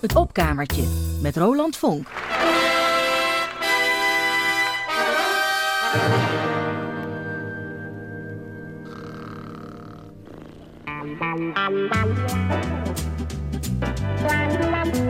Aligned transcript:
Het 0.00 0.16
opkamertje 0.16 0.82
met 1.22 1.36
Roland 1.36 1.76
Vonk. 1.76 2.08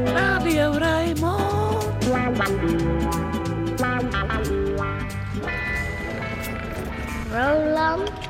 Radio 0.04 0.70
Rijnmond. 0.70 1.86
Roland. 7.32 8.29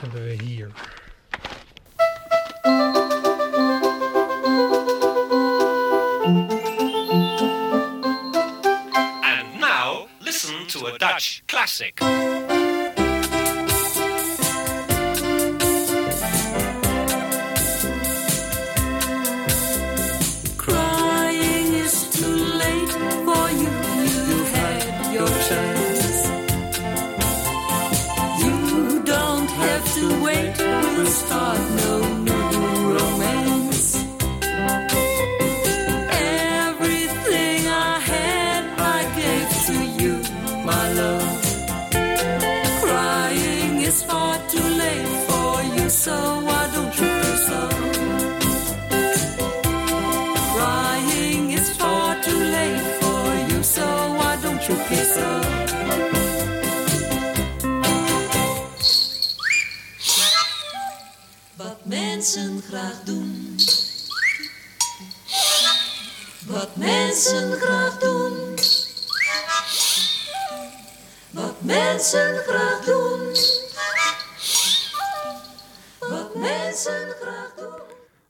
We? 0.00 0.64
And 9.24 9.60
now, 9.60 10.06
listen 10.20 10.66
to 10.68 10.86
a 10.86 10.98
Dutch 10.98 11.42
classic. 11.48 12.00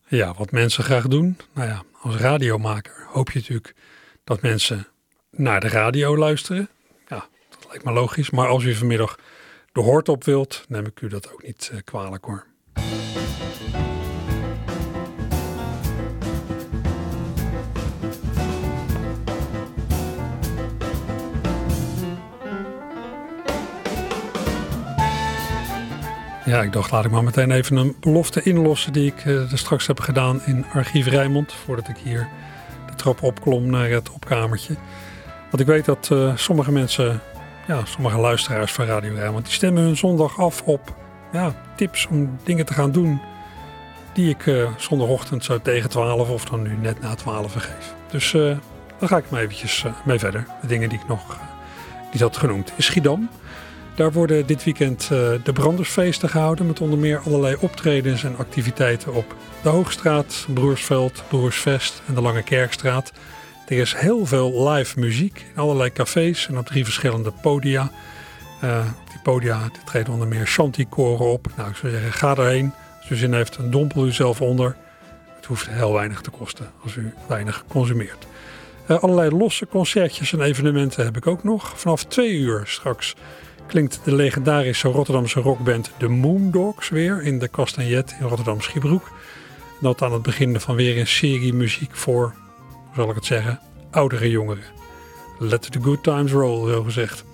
Ja, 0.09 0.35
wat 0.35 0.51
mensen 0.51 0.85
graag 0.85 1.07
doen. 1.07 1.37
Nou 1.53 1.69
ja, 1.69 1.83
als 2.01 2.17
radiomaker 2.17 3.07
hoop 3.09 3.31
je 3.31 3.39
natuurlijk 3.39 3.75
dat 4.25 4.43
mensen 4.43 4.87
naar 5.31 5.61
de 5.61 5.69
radio 5.69 6.17
luisteren. 6.17 6.69
Ja, 7.09 7.27
dat 7.49 7.67
lijkt 7.69 7.85
me 7.85 7.93
logisch. 7.93 8.31
Maar 8.31 8.49
als 8.49 8.65
u 8.65 8.75
vanmiddag 8.75 9.19
de 9.73 9.81
hoort 9.81 10.09
op 10.09 10.25
wilt, 10.25 10.65
neem 10.69 10.87
ik 10.87 11.01
u 11.01 11.09
dat 11.09 11.33
ook 11.33 11.43
niet 11.43 11.71
eh, 11.73 11.79
kwalijk 11.85 12.25
hoor. 12.25 12.47
Ja, 26.49 26.63
ik 26.63 26.73
dacht 26.73 26.91
laat 26.91 27.05
ik 27.05 27.11
maar 27.11 27.25
meteen 27.25 27.51
even 27.51 27.77
een 27.77 27.97
belofte 28.01 28.43
inlossen 28.43 28.93
die 28.93 29.07
ik 29.07 29.25
eh, 29.25 29.53
er 29.53 29.59
straks 29.59 29.87
heb 29.87 30.01
gedaan 30.01 30.41
in 30.45 30.65
Archief 30.73 31.07
Rijnmond. 31.07 31.53
Voordat 31.53 31.89
ik 31.89 31.97
hier 31.97 32.29
de 32.87 32.95
trap 32.95 33.23
opklom 33.23 33.71
naar 33.71 33.89
het 33.89 34.11
opkamertje. 34.11 34.75
Want 35.51 35.61
ik 35.61 35.67
weet 35.67 35.85
dat 35.85 36.09
eh, 36.13 36.37
sommige 36.37 36.73
mensen, 36.73 37.21
ja, 37.67 37.85
sommige 37.85 38.19
luisteraars 38.19 38.73
van 38.73 38.87
Radio 38.87 39.15
Rijnmond, 39.15 39.45
die 39.45 39.55
stemmen 39.55 39.83
hun 39.83 39.97
zondag 39.97 40.39
af 40.39 40.63
op 40.63 40.95
ja, 41.33 41.55
tips 41.77 42.07
om 42.07 42.39
dingen 42.45 42.67
te 42.67 42.75
gaan 42.75 42.93
doen 42.93 43.21
die 44.13 44.31
ik 44.31 44.47
eh, 44.47 44.69
zondagochtend 44.77 45.45
zo 45.45 45.61
tegen 45.63 45.91
12 45.91 46.29
of 46.29 46.45
dan 46.45 46.63
nu 46.63 46.77
net 46.81 47.01
na 47.01 47.15
12 47.15 47.53
geef. 47.53 47.95
Dus 48.11 48.33
daar 48.99 49.09
ga 49.09 49.17
ik 49.17 49.31
maar 49.31 49.41
eventjes 49.41 49.85
mee 50.05 50.19
verder. 50.19 50.47
De 50.61 50.67
dingen 50.67 50.89
die 50.89 50.99
ik 50.99 51.09
nog 51.09 51.39
niet 52.13 52.21
had 52.21 52.37
genoemd. 52.37 52.73
In 52.77 52.83
Schiedam, 52.83 53.29
daar 53.99 54.13
worden 54.13 54.47
dit 54.47 54.65
weekend 54.65 55.03
eh, 55.03 55.09
de 55.45 55.53
brandersfeesten 55.53 56.29
gehouden 56.29 56.67
met 56.67 56.81
onder 56.81 56.99
meer 56.99 57.21
allerlei 57.25 57.57
optredens 57.61 58.25
en 58.25 58.37
activiteiten 58.37 59.15
op 59.15 59.35
de 59.63 59.69
Hoogstraat, 59.69 60.47
Broersveld, 60.55 61.23
Broersvest 61.29 62.03
en 62.07 62.15
de 62.15 62.21
Lange 62.21 62.43
Kerkstraat. 62.43 63.13
Er 63.67 63.79
is 63.79 63.95
heel 63.95 64.27
veel 64.27 64.69
live 64.69 65.01
muziek 65.01 65.47
in 65.55 65.61
allerlei 65.61 65.93
cafés 65.93 66.49
en 66.49 66.59
op 66.59 66.67
drie 66.67 66.85
verschillende 66.85 67.33
podia. 67.43 67.83
Op 68.63 69.11
die 69.11 69.21
podia 69.23 69.71
treden 69.85 70.13
onder 70.13 70.29
meer 70.29 70.47
shantykoren 70.47 71.27
op. 71.27 71.47
Nou, 71.57 71.71
ik 71.71 71.77
zou 71.77 71.93
zeggen, 71.93 72.13
ga 72.13 72.37
erheen. 72.37 72.73
Als 73.01 73.11
u 73.11 73.17
zin 73.17 73.35
heeft, 73.35 73.59
dompel 73.71 74.07
u 74.07 74.13
zelf 74.13 74.41
onder. 74.41 74.77
Het 75.37 75.45
hoeft 75.45 75.69
heel 75.69 75.93
weinig 75.93 76.21
te 76.21 76.31
kosten 76.31 76.71
als 76.83 76.97
u 76.97 77.15
weinig 77.27 77.65
consumeert. 77.69 78.27
Eh, 78.87 79.03
allerlei 79.03 79.31
losse 79.31 79.67
concertjes 79.67 80.33
en 80.33 80.41
evenementen 80.41 81.05
heb 81.05 81.17
ik 81.17 81.27
ook 81.27 81.45
nog. 81.45 81.73
Vanaf 81.81 82.05
twee 82.05 82.33
uur 82.33 82.63
straks 82.67 83.15
klinkt 83.69 84.01
de 84.05 84.15
legendarische 84.15 84.89
Rotterdamse 84.89 85.41
rockband 85.41 85.91
The 85.97 86.09
Moondogs 86.09 86.89
weer 86.89 87.23
in 87.23 87.39
de 87.39 87.51
Castagnet 87.51 88.17
in 88.21 88.27
Rotterdam-Schiebroek. 88.27 89.11
Dat 89.81 90.03
aan 90.03 90.13
het 90.13 90.23
begin 90.23 90.61
van 90.61 90.75
weer 90.75 90.99
een 90.99 91.07
serie 91.07 91.55
muziek 91.55 91.97
voor, 91.97 92.35
hoe 92.69 92.95
zal 92.95 93.09
ik 93.09 93.15
het 93.15 93.25
zeggen, 93.25 93.61
oudere 93.91 94.31
jongeren. 94.31 94.65
Let 95.39 95.73
the 95.73 95.81
good 95.83 96.03
times 96.03 96.33
roll, 96.33 96.71
zo 96.71 96.83
gezegd. 96.83 97.25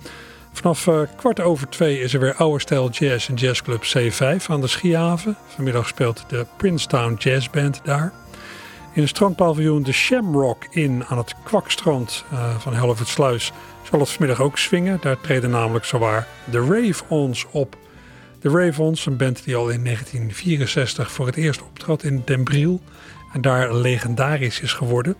Vanaf 0.53 0.87
eh, 0.87 1.01
kwart 1.17 1.41
over 1.41 1.69
twee 1.69 2.01
is 2.01 2.15
er 2.15 2.21
weer 2.21 2.35
oude 2.35 2.61
stijl 2.61 2.91
jazz 2.91 3.29
en 3.29 3.35
jazzclub 3.35 3.85
C5 3.85 4.47
aan 4.47 4.61
de 4.61 4.67
Schiehaven. 4.67 5.37
Vanmiddag 5.47 5.89
speelt 5.89 6.25
de 6.29 6.47
Princetown 6.57 7.15
Jazz 7.19 7.51
Band 7.51 7.81
daar. 7.85 8.13
In 8.93 9.01
het 9.01 9.11
strandpaviljoen 9.11 9.83
de 9.83 9.93
Shamrock 9.93 10.65
Inn 10.71 11.05
aan 11.05 11.19
het 11.19 11.35
Kwakstrand 11.45 12.25
uh, 12.33 12.59
van 12.59 12.75
Hellevoetsluis 12.75 13.53
zal 13.91 14.01
het 14.01 14.11
vanmiddag 14.11 14.41
ook 14.41 14.59
swingen. 14.59 14.99
Daar 15.01 15.21
treden 15.21 15.51
namelijk 15.51 15.85
zowaar 15.85 16.27
de 16.51 16.61
Rave-Ons 16.61 17.47
op. 17.51 17.77
De 18.41 18.49
Rave-Ons, 18.49 19.07
een 19.07 19.17
band 19.17 19.45
die 19.45 19.57
al 19.57 19.69
in 19.69 19.85
1964 19.85 21.13
voor 21.13 21.27
het 21.27 21.37
eerst 21.37 21.63
optrad 21.63 22.03
in 22.03 22.23
Den 22.25 22.45
Briel 22.45 22.81
en 23.33 23.41
daar 23.41 23.75
legendarisch 23.75 24.61
is 24.61 24.73
geworden. 24.73 25.17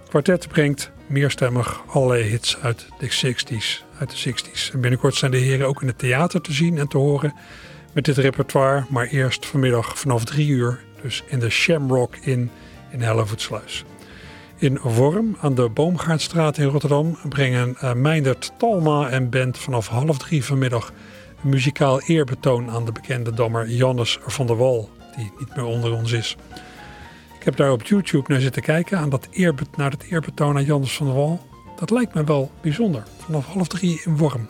Het 0.00 0.08
kwartet 0.08 0.48
brengt 0.48 0.90
meerstemmig 1.06 1.82
allerlei 1.86 2.22
hits 2.22 2.58
uit 2.62 2.86
de 2.98 3.10
60s. 3.10 3.84
Uit 3.98 4.10
de 4.10 4.34
60s. 4.34 4.72
En 4.72 4.80
binnenkort 4.80 5.14
zijn 5.14 5.30
de 5.30 5.36
heren 5.36 5.68
ook 5.68 5.82
in 5.82 5.86
het 5.86 5.98
theater 5.98 6.40
te 6.40 6.52
zien 6.52 6.78
en 6.78 6.88
te 6.88 6.98
horen 6.98 7.34
met 7.92 8.04
dit 8.04 8.16
repertoire. 8.16 8.84
Maar 8.88 9.06
eerst 9.06 9.46
vanmiddag 9.46 9.98
vanaf 9.98 10.24
drie 10.24 10.48
uur, 10.48 10.80
dus 11.02 11.22
in 11.26 11.38
de 11.38 11.50
Shamrock 11.50 12.16
Inn 12.16 12.50
in 12.90 13.00
Hellevoetsluis. 13.00 13.84
In 14.58 14.78
Worm 14.82 15.36
aan 15.40 15.54
de 15.54 15.68
Boomgaardstraat 15.68 16.58
in 16.58 16.66
Rotterdam 16.66 17.18
brengen 17.28 17.76
uh, 17.82 17.92
Meindert 17.92 18.52
Talma 18.56 19.08
en 19.08 19.30
band 19.30 19.58
vanaf 19.58 19.88
half 19.88 20.18
drie 20.18 20.44
vanmiddag 20.44 20.92
een 21.42 21.48
muzikaal 21.48 22.00
eerbetoon 22.00 22.70
aan 22.70 22.84
de 22.84 22.92
bekende 22.92 23.34
dammer 23.34 23.68
Jannes 23.68 24.18
van 24.26 24.46
der 24.46 24.56
Wal, 24.56 24.90
die 25.16 25.32
niet 25.38 25.56
meer 25.56 25.64
onder 25.64 25.92
ons 25.92 26.12
is. 26.12 26.36
Ik 27.38 27.44
heb 27.44 27.56
daar 27.56 27.72
op 27.72 27.82
YouTube 27.82 28.32
naar 28.32 28.40
zitten 28.40 28.62
kijken 28.62 28.98
aan 28.98 29.08
dat 29.08 29.28
naar 29.76 29.90
het 29.90 30.02
eerbetoon 30.02 30.56
aan 30.56 30.64
Jannes 30.64 30.96
van 30.96 31.06
der 31.06 31.14
Wal. 31.14 31.40
Dat 31.76 31.90
lijkt 31.90 32.14
me 32.14 32.24
wel 32.24 32.50
bijzonder, 32.60 33.02
vanaf 33.18 33.46
half 33.46 33.68
drie 33.68 34.00
in 34.04 34.16
Worm. 34.16 34.48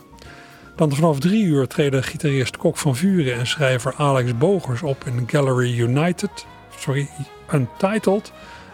Dan 0.75 0.95
vanaf 0.95 1.19
drie 1.19 1.43
uur 1.43 1.67
treden 1.67 2.03
gitarist 2.03 2.57
Kok 2.57 2.77
van 2.77 2.95
Vuren 2.95 3.35
en 3.35 3.47
schrijver 3.47 3.93
Alex 3.97 4.37
Bogers 4.37 4.83
op 4.83 5.03
in 5.05 5.23
Gallery 5.29 5.79
United, 5.79 6.45
sorry, 6.77 7.09
Untitled, 7.53 8.31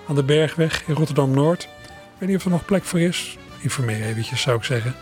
aan 0.07 0.15
de 0.15 0.23
Bergweg 0.23 0.83
in 0.87 0.95
Rotterdam-Noord. 0.95 1.63
Ik 1.63 1.69
weet 2.17 2.29
niet 2.29 2.37
of 2.37 2.45
er 2.45 2.51
nog 2.51 2.65
plek 2.65 2.83
voor 2.83 2.99
is. 2.99 3.37
Informeer 3.61 4.03
eventjes 4.03 4.41
zou 4.41 4.57
ik 4.57 4.63
zeggen. 4.63 4.95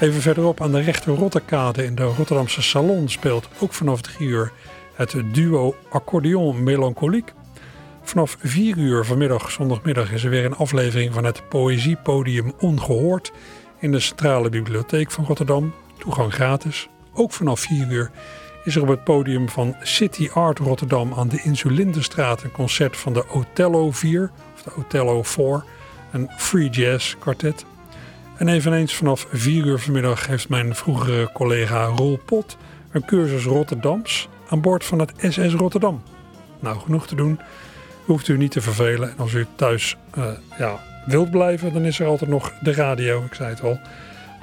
Even 0.00 0.20
verderop 0.20 0.60
aan 0.60 0.72
de 0.72 0.80
rechter 0.80 1.14
Rotterkade 1.14 1.84
in 1.84 1.94
de 1.94 2.02
Rotterdamse 2.02 2.62
Salon 2.62 3.08
speelt 3.08 3.48
ook 3.58 3.72
vanaf 3.72 4.00
drie 4.00 4.28
uur 4.28 4.52
het 4.94 5.14
duo 5.32 5.74
Accordeon 5.90 6.62
Melancholiek. 6.62 7.32
Vanaf 8.02 8.36
4 8.40 8.76
uur 8.76 9.04
vanmiddag, 9.04 9.50
zondagmiddag, 9.50 10.12
is 10.12 10.24
er 10.24 10.30
weer 10.30 10.44
een 10.44 10.56
aflevering 10.56 11.14
van 11.14 11.24
het 11.24 11.48
Poëziepodium 11.48 12.52
Ongehoord 12.58 13.32
in 13.78 13.92
de 13.92 14.00
Centrale 14.00 14.48
Bibliotheek 14.48 15.10
van 15.10 15.24
Rotterdam. 15.24 15.74
Toegang 15.98 16.34
gratis. 16.34 16.88
Ook 17.14 17.32
vanaf 17.32 17.60
4 17.60 17.90
uur 17.90 18.10
is 18.64 18.76
er 18.76 18.82
op 18.82 18.88
het 18.88 19.04
podium 19.04 19.48
van 19.48 19.76
City 19.82 20.28
Art 20.32 20.58
Rotterdam 20.58 21.12
aan 21.14 21.28
de 21.28 21.42
Insulindenstraat 21.42 22.42
een 22.42 22.50
concert 22.50 22.96
van 22.96 23.12
de 23.12 23.28
Otello 23.28 23.90
4, 23.90 24.30
of 24.54 24.62
de 24.62 24.70
Otello 24.76 25.22
4, 25.22 25.64
een 26.10 26.30
free 26.36 26.68
jazz 26.68 27.16
kwartet. 27.18 27.64
En 28.36 28.48
eveneens 28.48 28.94
vanaf 28.94 29.26
4 29.30 29.66
uur 29.66 29.78
vanmiddag 29.78 30.26
heeft 30.26 30.48
mijn 30.48 30.74
vroegere 30.74 31.30
collega 31.32 31.84
Roel 31.84 32.20
Pot 32.24 32.56
een 32.90 33.04
cursus 33.04 33.44
Rotterdams 33.44 34.28
aan 34.48 34.60
boord 34.60 34.84
van 34.84 34.98
het 34.98 35.12
SS 35.18 35.52
Rotterdam. 35.54 36.02
Nou, 36.60 36.78
genoeg 36.78 37.06
te 37.06 37.14
doen. 37.14 37.40
Hoeft 38.04 38.28
u 38.28 38.36
niet 38.36 38.50
te 38.50 38.60
vervelen. 38.60 39.10
En 39.10 39.18
als 39.18 39.32
u 39.32 39.46
thuis 39.54 39.96
uh, 40.18 40.24
ja, 40.58 40.80
wilt 41.06 41.30
blijven, 41.30 41.72
dan 41.72 41.84
is 41.84 42.00
er 42.00 42.06
altijd 42.06 42.30
nog 42.30 42.52
de 42.60 42.72
radio. 42.72 43.24
Ik 43.24 43.34
zei 43.34 43.48
het 43.48 43.62
al. 43.62 43.80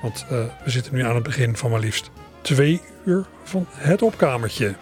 Want 0.01 0.25
uh, 0.31 0.37
we 0.63 0.69
zitten 0.69 0.93
nu 0.93 1.03
aan 1.03 1.15
het 1.15 1.23
begin 1.23 1.57
van 1.57 1.71
maar 1.71 1.79
liefst 1.79 2.11
twee 2.41 2.81
uur 3.05 3.25
van 3.43 3.65
het 3.69 4.01
opkamertje. 4.01 4.75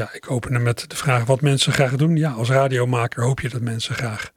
Ja, 0.00 0.08
ik 0.12 0.30
opende 0.30 0.58
met 0.58 0.84
de 0.90 0.96
vraag 0.96 1.24
wat 1.24 1.40
mensen 1.40 1.72
graag 1.72 1.96
doen. 1.96 2.16
Ja, 2.16 2.30
als 2.30 2.48
radiomaker 2.48 3.22
hoop 3.22 3.40
je 3.40 3.48
dat 3.48 3.60
mensen 3.60 3.94
graag 3.94 4.32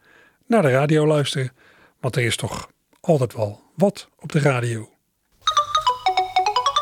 naar 0.48 0.62
de 0.62 0.72
radio 0.72 1.08
luisteren. 1.08 1.52
Want 2.00 2.16
er 2.16 2.24
is 2.24 2.36
toch 2.36 2.70
altijd 3.02 3.34
wel 3.34 3.62
wat 3.76 4.10
op 4.20 4.32
de 4.32 4.40
radio. 4.40 4.90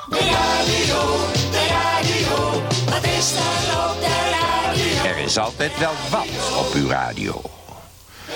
De 0.09 0.30
radio, 0.31 1.40
is 5.31 5.38
altijd 5.38 5.80
wel 5.80 5.94
wat 6.10 6.66
op 6.68 6.74
uw 6.74 6.88
radio. 6.88 7.42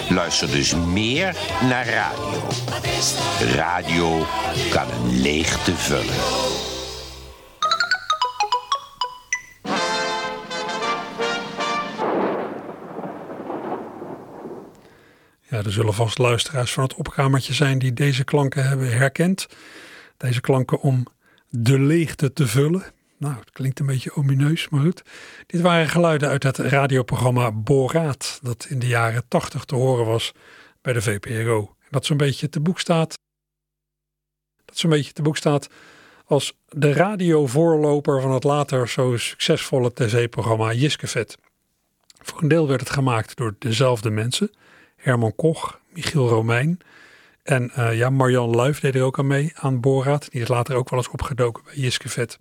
Luister 0.09 0.51
dus 0.51 0.75
meer 0.75 1.36
naar 1.62 1.88
radio. 1.88 2.47
Radio 3.56 4.25
kan 4.69 4.92
een 4.92 5.21
leegte 5.21 5.75
vullen. 5.75 6.15
Ja, 15.50 15.63
er 15.63 15.71
zullen 15.71 15.94
vast 15.94 16.18
luisteraars 16.18 16.74
van 16.74 16.83
het 16.83 16.94
opkamertje 16.94 17.53
zijn 17.53 17.80
die 17.80 17.94
deze 17.94 18.24
klanken 18.24 18.68
hebben 18.68 18.91
herkend. 18.98 19.48
Deze 20.18 20.41
klanken 20.41 20.80
om 20.80 21.07
de 21.50 21.80
leegte 21.80 22.33
te 22.33 22.48
vullen. 22.48 22.83
Nou, 23.17 23.35
het 23.35 23.51
klinkt 23.51 23.79
een 23.79 23.85
beetje 23.85 24.15
omineus, 24.15 24.69
maar 24.69 24.81
goed. 24.81 25.01
Dit 25.45 25.62
waren 25.62 25.89
geluiden 25.89 26.29
uit 26.29 26.44
het 26.44 26.57
radioprogramma 26.57 27.51
Boraat, 27.51 28.39
dat 28.41 28.65
in 28.69 28.79
de 28.79 28.88
jaren 28.88 29.27
80 29.27 29.65
te 29.65 29.75
horen 29.75 30.06
was 30.06 30.31
bij 30.81 30.94
de 30.94 31.01
VPRO. 31.01 31.75
En 31.79 31.88
dat 31.89 32.06
zo'n 32.06 32.17
beetje 32.17 32.50
te 32.50 32.59
boek 32.59 32.79
staat. 32.79 33.17
Dat 34.65 34.77
zo'n 34.77 34.89
beetje 34.89 35.13
te 35.13 35.21
boek 35.21 35.38
staat 35.38 35.69
als 36.25 36.53
de 36.67 36.94
radiovoorloper 36.94 38.21
van 38.21 38.31
het 38.31 38.44
later 38.44 38.89
zo 38.89 39.17
succesvolle 39.17 39.94
tv-programma 39.94 40.73
Jiskevet. 40.73 41.38
Voor 42.21 42.41
een 42.41 42.47
deel 42.47 42.67
werd 42.67 42.79
het 42.79 42.89
gemaakt 42.89 43.35
door 43.35 43.56
dezelfde 43.59 44.09
mensen. 44.09 44.51
Herman 44.95 45.35
Koch, 45.35 45.79
Michiel 45.94 46.27
Romein. 46.27 46.79
En 47.44 47.71
uh, 47.77 47.97
ja, 47.97 48.09
Marjan 48.09 48.50
Luif 48.50 48.79
deed 48.79 48.95
er 48.95 49.03
ook 49.03 49.19
aan 49.19 49.27
mee, 49.27 49.51
aan 49.56 49.79
Boraat. 49.79 50.31
Die 50.31 50.41
is 50.41 50.47
later 50.47 50.75
ook 50.75 50.89
wel 50.89 51.00
eens 51.00 51.09
opgedoken 51.09 51.63
bij 51.63 51.75
Jiskevet. 51.75 52.39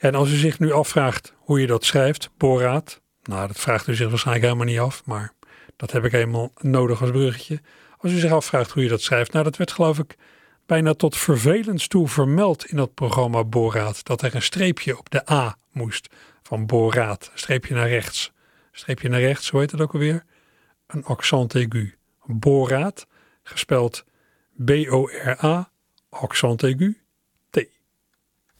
En 0.00 0.14
als 0.14 0.30
u 0.30 0.36
zich 0.36 0.58
nu 0.58 0.72
afvraagt 0.72 1.34
hoe 1.36 1.60
je 1.60 1.66
dat 1.66 1.84
schrijft, 1.84 2.30
Boraat. 2.36 3.00
Nou, 3.22 3.46
dat 3.46 3.58
vraagt 3.58 3.86
u 3.86 3.94
zich 3.94 4.08
waarschijnlijk 4.08 4.46
helemaal 4.46 4.66
niet 4.66 4.78
af, 4.78 5.02
maar 5.04 5.32
dat 5.76 5.92
heb 5.92 6.04
ik 6.04 6.12
eenmaal 6.12 6.52
nodig 6.60 7.00
als 7.00 7.10
bruggetje. 7.10 7.60
Als 7.98 8.12
u 8.12 8.18
zich 8.18 8.32
afvraagt 8.32 8.70
hoe 8.70 8.82
je 8.82 8.88
dat 8.88 9.00
schrijft, 9.02 9.32
nou 9.32 9.44
dat 9.44 9.56
werd 9.56 9.72
geloof 9.72 9.98
ik 9.98 10.16
bijna 10.66 10.94
tot 10.94 11.16
vervelens 11.16 11.88
toe 11.88 12.08
vermeld 12.08 12.66
in 12.66 12.76
dat 12.76 12.94
programma 12.94 13.44
Boraat. 13.44 14.04
Dat 14.04 14.22
er 14.22 14.34
een 14.34 14.42
streepje 14.42 14.98
op 14.98 15.10
de 15.10 15.30
A 15.30 15.56
moest 15.72 16.14
van 16.42 16.66
Boraat. 16.66 17.30
Een 17.32 17.38
streepje 17.38 17.74
naar 17.74 17.88
rechts. 17.88 18.32
Streepje 18.72 19.08
naar 19.08 19.20
rechts, 19.20 19.50
hoe 19.50 19.60
heet 19.60 19.70
dat 19.70 19.80
ook 19.80 19.92
alweer? 19.92 20.24
Een 20.86 21.04
accent 21.04 21.54
aigu. 21.54 21.94
Boraat, 22.26 23.06
gespeld 23.42 24.04
B-O-R-A, 24.64 25.70
accent 26.08 26.62
aigu. 26.62 26.99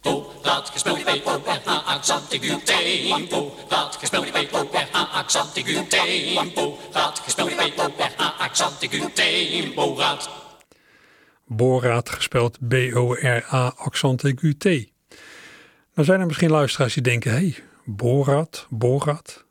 Boraat 0.01 0.71
gespeeld 0.71 1.05
B-O-R-A, 1.05 1.83
accent 1.87 2.33
aigu, 2.33 2.63
T. 2.65 2.73
Boraat 3.29 3.97
gespeeld 3.97 4.33
B-O-R-A, 4.33 5.03
accent 5.13 5.57
aigu, 5.57 5.87
T. 5.89 5.97
Boraat 6.55 7.19
gespeeld 7.19 7.57
B-O-R-A, 7.57 8.35
accent 8.39 8.83
aigu, 8.83 9.13
T. 9.13 9.23
Boraat. 9.75 10.31
Boraat 11.47 12.09
gespeld 12.11 12.59
B-O-R-A, 12.69 13.75
accent 13.77 14.25
aigu, 14.25 14.57
T. 14.57 14.65
Nou 15.95 16.07
zijn 16.09 16.21
er 16.21 16.27
misschien 16.27 16.51
luisteraars 16.51 16.95
die 16.95 17.03
denken, 17.03 17.31
hé, 17.31 17.37
hey, 17.37 17.57
Borat, 17.85 18.67
Borat. 18.71 19.45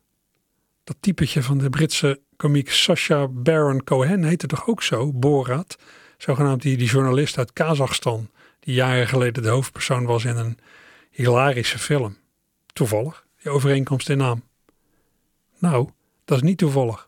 Dat 0.84 0.95
typetje 1.00 1.44
van 1.44 1.57
de 1.57 1.69
Britse 1.69 2.22
komiek 2.36 2.72
Sacha 2.72 3.28
Baron 3.28 3.84
Cohen 3.84 4.24
heette 4.24 4.48
toch 4.48 4.68
ook 4.68 4.84
zo, 4.84 5.13
Borat? 5.13 5.78
Zogenaamd 6.18 6.62
die, 6.62 6.78
die 6.78 6.88
journalist 6.88 7.38
uit 7.38 7.54
Kazachstan, 7.54 8.30
die 8.59 8.73
jaren 8.73 9.07
geleden 9.07 9.44
de 9.44 9.50
hoofdpersoon 9.50 10.06
was 10.06 10.25
in 10.25 10.38
een 10.38 10.57
hilarische 11.11 11.79
film. 11.79 12.17
Toevallig, 12.73 13.25
die 13.41 13.51
overeenkomst 13.51 14.09
in 14.09 14.17
naam. 14.17 14.44
Nou, 15.59 15.89
dat 16.25 16.38
is 16.38 16.44
niet 16.44 16.57
toevallig. 16.57 17.07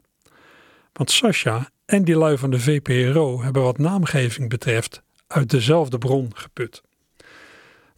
Want 0.93 1.11
Sasha 1.11 1.69
en 1.85 2.03
die 2.03 2.15
lui 2.15 2.37
van 2.37 2.51
de 2.51 2.59
VPRO 2.59 3.41
hebben 3.41 3.63
wat 3.63 3.77
naamgeving 3.77 4.49
betreft 4.49 5.01
uit 5.27 5.49
dezelfde 5.49 5.97
bron 5.97 6.31
geput. 6.35 6.81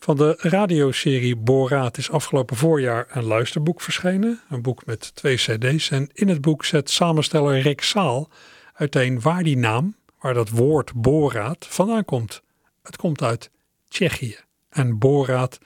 Van 0.04 0.18
de 0.18 0.36
radioserie 0.38 1.36
Boraat 1.36 1.98
is 1.98 2.12
afgelopen 2.12 2.56
voorjaar 2.56 3.08
een 3.10 3.24
luisterboek 3.24 3.82
verschenen. 3.82 4.42
Een 4.50 4.62
boek 4.62 4.86
met 4.86 5.16
twee 5.16 5.36
cd's. 5.36 5.90
En 5.90 6.10
in 6.14 6.28
het 6.28 6.42
boek 6.42 6.66
zet 6.66 6.90
samensteller 6.90 7.60
Rick 7.60 7.82
Saal 7.82 8.30
uiteen 8.74 9.22
waar 9.22 9.44
die 9.44 9.58
naam, 9.58 9.96
waar 10.20 10.34
dat 10.34 10.50
woord 10.50 10.94
Boraat 10.94 11.66
vandaan 11.70 12.06
komt. 12.06 12.42
Het 12.84 12.96
komt 12.96 13.22
uit 13.22 13.50
Tsjechië. 13.88 14.38
En 14.70 15.00
Boraat 15.00 15.60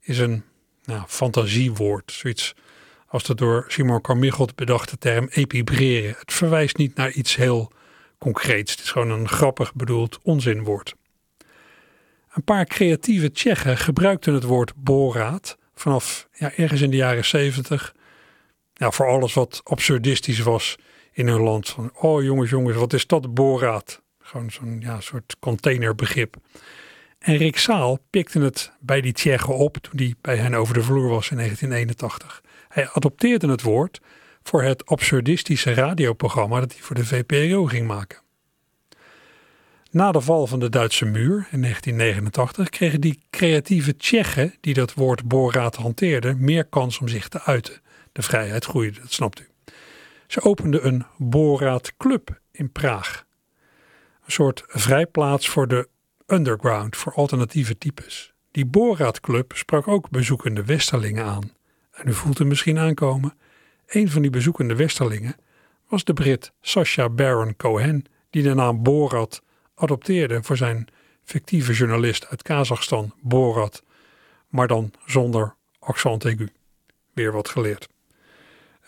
is 0.00 0.18
een 0.18 0.44
nou, 0.84 1.02
fantasiewoord. 1.06 2.12
Zoiets 2.12 2.54
als 3.06 3.24
de 3.24 3.34
door 3.34 3.64
Simon 3.68 4.00
Carmichelt 4.00 4.54
bedachte 4.54 4.98
term 4.98 5.28
epibreren. 5.30 6.14
Het 6.18 6.32
verwijst 6.32 6.76
niet 6.76 6.94
naar 6.94 7.10
iets 7.10 7.36
heel 7.36 7.72
concreets. 8.18 8.70
Het 8.70 8.80
is 8.80 8.90
gewoon 8.90 9.10
een 9.10 9.28
grappig 9.28 9.74
bedoeld 9.74 10.18
onzinwoord. 10.22 10.94
Een 12.32 12.44
paar 12.44 12.64
creatieve 12.64 13.32
Tsjechen 13.32 13.76
gebruikten 13.76 14.34
het 14.34 14.44
woord 14.44 14.72
boraat 14.76 15.56
vanaf 15.74 16.28
ja, 16.32 16.52
ergens 16.56 16.80
in 16.80 16.90
de 16.90 16.96
jaren 16.96 17.24
zeventig. 17.24 17.94
Ja, 18.74 18.90
voor 18.90 19.08
alles 19.08 19.34
wat 19.34 19.60
absurdistisch 19.64 20.40
was 20.40 20.76
in 21.12 21.28
hun 21.28 21.40
land. 21.40 21.68
Van, 21.68 21.90
oh 21.94 22.22
jongens, 22.22 22.50
jongens, 22.50 22.76
wat 22.76 22.92
is 22.92 23.06
dat 23.06 23.34
boraat? 23.34 24.02
Gewoon 24.28 24.50
zo'n 24.50 24.80
ja, 24.80 25.00
soort 25.00 25.36
containerbegrip. 25.40 26.36
En 27.18 27.36
Rick 27.36 27.58
Saal 27.58 27.98
pikte 28.10 28.40
het 28.40 28.72
bij 28.80 29.00
die 29.00 29.12
Tsjechen 29.12 29.56
op 29.56 29.76
toen 29.76 29.96
hij 29.96 30.14
bij 30.20 30.36
hen 30.36 30.54
over 30.54 30.74
de 30.74 30.82
vloer 30.82 31.08
was 31.08 31.30
in 31.30 31.36
1981. 31.36 32.42
Hij 32.68 32.88
adopteerde 32.88 33.48
het 33.48 33.62
woord 33.62 34.00
voor 34.42 34.62
het 34.62 34.86
absurdistische 34.86 35.74
radioprogramma 35.74 36.60
dat 36.60 36.72
hij 36.72 36.80
voor 36.80 36.96
de 36.96 37.04
VPRO 37.04 37.64
ging 37.64 37.86
maken. 37.86 38.18
Na 39.90 40.12
de 40.12 40.20
val 40.20 40.46
van 40.46 40.60
de 40.60 40.68
Duitse 40.68 41.04
muur 41.04 41.48
in 41.50 41.60
1989 41.60 42.68
kregen 42.68 43.00
die 43.00 43.22
creatieve 43.30 43.96
Tsjechen 43.96 44.54
die 44.60 44.74
dat 44.74 44.94
woord 44.94 45.24
boorraad 45.24 45.76
hanteerden 45.76 46.44
meer 46.44 46.64
kans 46.64 46.98
om 46.98 47.08
zich 47.08 47.28
te 47.28 47.42
uiten. 47.42 47.80
De 48.12 48.22
vrijheid 48.22 48.64
groeide, 48.64 49.00
dat 49.00 49.12
snapt 49.12 49.40
u. 49.40 49.48
Ze 50.26 50.42
openden 50.42 50.86
een 50.86 51.04
boorraadclub 51.16 52.40
in 52.52 52.72
Praag. 52.72 53.26
Een 54.28 54.34
soort 54.34 54.64
vrijplaats 54.66 55.48
voor 55.48 55.68
de 55.68 55.88
underground, 56.26 56.96
voor 56.96 57.14
alternatieve 57.14 57.78
types. 57.78 58.32
Die 58.50 58.66
boorraadclub 58.66 59.52
sprak 59.54 59.88
ook 59.88 60.10
bezoekende 60.10 60.64
Westerlingen 60.64 61.24
aan. 61.24 61.52
En 61.90 62.08
u 62.08 62.12
voelt 62.12 62.38
hem 62.38 62.48
misschien 62.48 62.78
aankomen. 62.78 63.38
Een 63.86 64.10
van 64.10 64.22
die 64.22 64.30
bezoekende 64.30 64.74
westerlingen 64.74 65.36
was 65.86 66.04
de 66.04 66.12
Brit 66.12 66.52
Sacha 66.60 67.08
Baron 67.08 67.56
Cohen, 67.56 68.04
die 68.30 68.42
de 68.42 68.54
naam 68.54 68.82
Borat 68.82 69.42
adopteerde 69.74 70.42
voor 70.42 70.56
zijn 70.56 70.88
fictieve 71.24 71.72
journalist 71.72 72.26
uit 72.26 72.42
Kazachstan, 72.42 73.14
Borat, 73.20 73.82
maar 74.48 74.66
dan 74.66 74.92
zonder 75.06 75.54
accent 75.78 76.24
aigu. 76.24 76.48
Weer 77.14 77.32
wat 77.32 77.48
geleerd. 77.48 77.88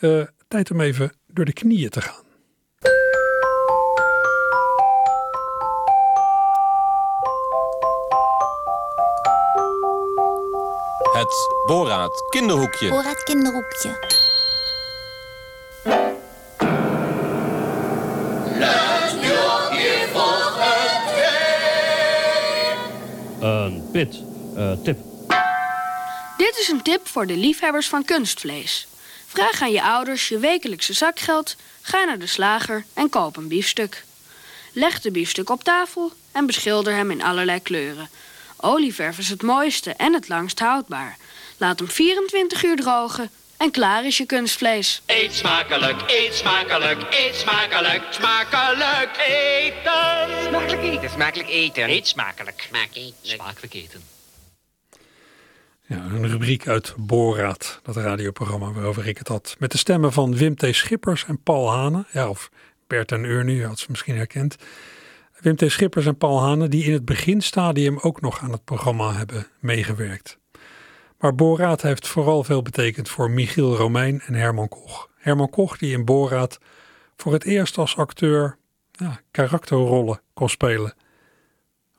Eh, 0.01 0.23
tijd 0.49 0.71
om 0.71 0.81
even 0.81 1.13
door 1.27 1.45
de 1.45 1.53
knieën 1.53 1.91
te 1.91 2.01
gaan. 2.01 2.29
Het 11.21 11.49
Boraat 11.67 12.23
kinderhoekje. 12.29 12.89
Borat 12.89 13.23
kinderhoekje. 13.23 13.99
Een 23.41 23.89
pit. 23.93 24.23
Eh, 24.57 24.73
tip. 24.85 24.99
Dit 26.37 26.59
is 26.59 26.69
een 26.69 26.83
tip 26.83 27.09
voor 27.09 27.27
de 27.27 27.37
liefhebbers 27.37 27.89
van 27.89 28.05
kunstvlees. 28.05 28.89
Vraag 29.27 29.63
aan 29.63 29.73
je 29.73 29.83
ouders 29.83 30.29
je 30.29 30.39
wekelijkse 30.39 30.93
zakgeld, 30.93 31.57
ga 31.81 32.05
naar 32.05 32.19
de 32.19 32.27
slager 32.27 32.85
en 32.95 33.09
koop 33.09 33.37
een 33.37 33.49
biefstuk. 33.49 34.05
Leg 34.73 35.01
de 35.01 35.11
biefstuk 35.11 35.51
op 35.51 35.65
tafel 35.65 36.13
en 36.33 36.47
beschilder 36.47 36.95
hem 36.95 37.11
in 37.11 37.23
allerlei 37.23 37.63
kleuren. 37.63 38.09
Olieverf 38.63 39.19
is 39.19 39.29
het 39.29 39.43
mooiste 39.43 39.91
en 39.91 40.13
het 40.13 40.29
langst 40.29 40.59
houdbaar. 40.59 41.17
Laat 41.57 41.79
hem 41.79 41.89
24 41.89 42.65
uur 42.65 42.77
drogen 42.77 43.31
en 43.57 43.71
klaar 43.71 44.07
is 44.07 44.17
je 44.17 44.27
kunstvlees. 44.27 45.03
Eet 45.07 45.33
smakelijk, 45.35 46.03
eet 46.07 46.35
smakelijk, 46.35 47.01
eet 47.11 47.35
smakelijk, 47.35 48.03
smakelijk 48.11 49.11
eten. 49.27 50.47
Smakelijk 50.49 50.83
eten, 50.83 51.11
smakelijk 51.11 51.49
eten. 51.49 51.91
Eet 51.91 52.07
smakelijk. 52.07 52.69
Smakelijk 53.23 53.75
eten. 53.75 54.01
Ja, 55.87 55.97
een 55.97 56.29
rubriek 56.29 56.69
uit 56.69 56.95
Boraat, 56.97 57.81
dat 57.83 57.97
radioprogramma 57.97 58.73
waarover 58.73 59.07
ik 59.07 59.19
het 59.19 59.29
had. 59.29 59.57
Met 59.59 59.73
de 59.73 59.79
stemmen 59.79 60.13
van 60.13 60.37
Wim 60.37 60.57
T. 60.57 60.67
Schippers 60.71 61.25
en 61.25 61.43
Paul 61.43 61.71
Hane. 61.71 62.05
Ja, 62.13 62.29
of 62.29 62.51
Bert 62.87 63.13
en 63.13 63.25
Urnu, 63.25 63.57
je 63.57 63.67
had 63.67 63.79
ze 63.79 63.87
misschien 63.89 64.17
herkend. 64.17 64.57
Wim 65.41 65.57
T. 65.57 65.65
Schippers 65.67 66.07
en 66.07 66.17
Paul 66.17 66.41
Hane, 66.41 66.69
die 66.69 66.85
in 66.85 66.93
het 66.93 67.05
beginstadium 67.05 67.99
ook 67.99 68.21
nog 68.21 68.41
aan 68.43 68.53
het 68.53 68.65
programma 68.65 69.13
hebben 69.13 69.47
meegewerkt. 69.61 70.39
Maar 71.19 71.35
Boraat 71.35 71.83
heeft 71.83 72.07
vooral 72.07 72.45
veel 72.45 72.63
betekend 72.63 73.09
voor 73.09 73.31
Michiel 73.31 73.77
Romein 73.77 74.21
en 74.21 74.35
Herman 74.35 74.69
Koch. 74.69 75.09
Herman 75.17 75.51
Koch, 75.51 75.79
die 75.79 75.93
in 75.93 76.05
Boraat 76.05 76.59
voor 77.17 77.33
het 77.33 77.45
eerst 77.45 77.79
als 77.79 77.97
acteur 77.97 78.59
karakterrollen 79.31 80.21
kon 80.35 80.49
spelen. 80.49 80.95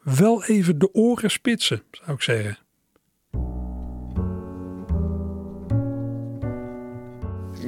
Wel 0.04 0.44
even 0.44 0.80
de 0.80 0.94
oren 0.94 1.32
spitsen, 1.32 1.84
zou 1.92 2.12
ik 2.12 2.22
zeggen. 2.22 2.58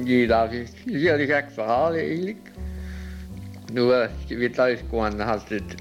Ja, 0.04 0.26
dat 0.26 0.52
is 0.52 0.70
een 0.86 0.94
heel 0.94 1.26
gek 1.26 1.50
verhaal 1.50 1.92
eigenlijk. 1.92 2.53
Nu 3.74 3.92
als 3.92 4.10
je 4.26 4.36
weer 4.36 4.52
thuis 4.52 4.80
kwam, 4.88 5.16
dan 5.16 5.26
had 5.26 5.48
het 5.48 5.74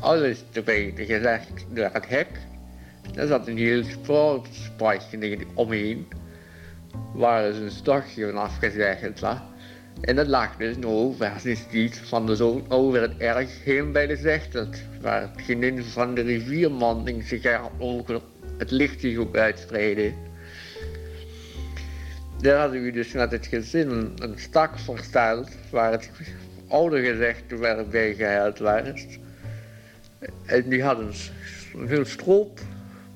alles 0.00 0.44
erbij 0.52 0.92
gezegd 0.96 1.66
door 1.68 1.90
het 1.92 2.08
hek. 2.08 2.28
Er 3.14 3.26
zat 3.26 3.48
een 3.48 3.56
heel 3.56 3.82
spoorspijtje 3.84 5.38
omheen, 5.54 6.06
waar 7.14 7.42
dus 7.42 7.58
een 7.58 7.70
stokje 7.70 8.26
van 8.30 8.36
afgezegd 8.36 9.20
lag. 9.20 9.42
En 10.00 10.16
dat 10.16 10.26
lag 10.26 10.56
dus 10.56 10.76
nu 10.76 11.14
versus 11.16 11.66
iets 11.70 11.98
van 11.98 12.26
de 12.26 12.36
zon 12.36 12.64
over 12.70 13.00
het 13.00 13.16
erg 13.16 13.64
heen 13.64 13.92
bij 13.92 14.06
de 14.06 14.16
Zechtert, 14.16 14.82
waar 15.00 15.20
het 15.20 15.42
genin 15.42 15.84
van 15.84 16.14
de 16.14 16.20
riviermanding 16.20 17.24
zich 17.24 17.44
er 17.44 17.60
over 17.78 18.20
het 18.58 18.70
licht 18.70 19.00
zich 19.00 19.18
ook 19.18 19.36
uitspreidde. 19.36 20.12
Daar 22.40 22.58
hadden 22.58 22.82
we 22.82 22.90
dus 22.90 23.12
met 23.12 23.30
het 23.30 23.46
gezin 23.46 23.90
een, 23.90 24.12
een 24.16 24.38
stak 24.38 24.78
versteld 24.78 25.48
waar 25.70 25.92
het 25.92 26.10
oude 26.74 27.00
gezegde 27.04 27.56
werd 27.56 27.90
bijgehaald 27.90 28.58
werd. 28.58 29.18
En 30.46 30.68
die 30.68 30.82
hadden 30.82 31.12
een 31.74 31.88
heel 31.88 32.04
stroop 32.04 32.60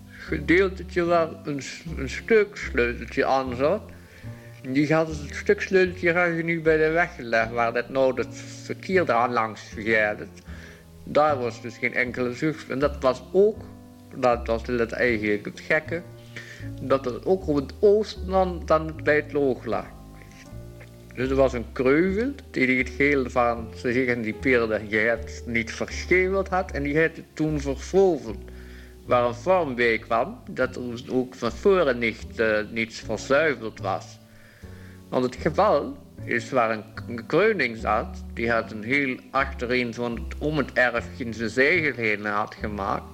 gedeeltetje 0.09 1.05
waar 1.05 1.29
een, 1.45 1.61
een 1.97 2.11
stuk 2.11 2.57
sleuteltje 2.57 3.25
aan 3.25 3.57
zat. 3.57 3.83
En 4.63 4.73
die 4.73 4.95
hadden 4.95 5.17
het 5.27 5.35
stuk 5.35 5.61
sleuteltje 5.61 6.43
nu 6.43 6.61
bij 6.61 6.77
de 6.77 6.91
weg 6.91 7.15
gelegd 7.15 7.51
waar 7.51 7.73
dat 7.73 7.89
nou 7.89 8.21
het 8.21 8.37
verkeer 8.63 9.03
eraan 9.03 9.33
langs 9.33 9.63
gaat. 9.77 10.19
Daar 11.05 11.39
was 11.39 11.63
dus 11.63 11.79
geen 11.79 11.95
enkele 11.95 12.33
zucht. 12.33 12.71
En 12.71 12.79
dat 12.79 12.97
was 13.01 13.23
ook, 13.33 13.65
dat 14.15 14.47
was 14.47 14.67
het 14.67 14.93
eigenlijk 14.93 15.45
het 15.45 15.61
gekke, 15.61 16.03
dat 16.83 17.05
het 17.05 17.27
ook 17.27 17.47
op 17.49 17.57
het 17.57 17.73
oosten 17.81 18.27
dan, 18.27 18.63
dan 18.65 19.01
bij 19.03 19.17
het 19.17 19.33
loog 19.33 19.65
lag. 19.65 19.98
Dus 21.19 21.31
er 21.31 21.37
was 21.37 21.53
een 21.53 21.73
kreuvel 21.73 22.33
die 22.51 22.79
het 22.79 22.89
geel 22.89 23.31
van 23.31 23.69
ze 23.77 23.93
zeggen 23.93 24.23
die 24.23 24.33
peerde 24.33 24.81
het 24.91 25.43
niet 25.47 25.73
verscheveld 25.73 26.49
had 26.49 26.71
en 26.71 26.83
die 26.83 27.01
had 27.01 27.17
het 27.17 27.25
toen 27.33 27.61
vervolgd. 27.61 28.39
Waar 29.07 29.25
een 29.25 29.35
vorm 29.35 29.75
bij 29.75 29.99
kwam 29.99 30.39
dat 30.51 30.77
er 30.77 30.83
ook 31.11 31.35
van 31.35 31.53
voren 31.53 31.99
niet, 31.99 32.27
uh, 32.37 32.59
niets 32.71 33.01
verzuiverd 33.01 33.81
was. 33.81 34.19
Want 35.09 35.25
het 35.25 35.37
geval 35.37 35.97
is 36.25 36.51
waar 36.51 36.71
een, 36.71 36.85
een 37.09 37.27
kreuning 37.27 37.77
zat, 37.77 38.25
die 38.35 38.51
had 38.51 38.73
een 38.73 38.85
heel 38.85 39.17
achterin 39.31 39.95
van 39.95 40.33
om 40.39 40.57
het 40.57 40.73
erfje 40.73 41.33
zijn 41.33 41.51
zegel 41.51 41.95
heen 41.95 42.25
had 42.25 42.55
gemaakt. 42.55 43.13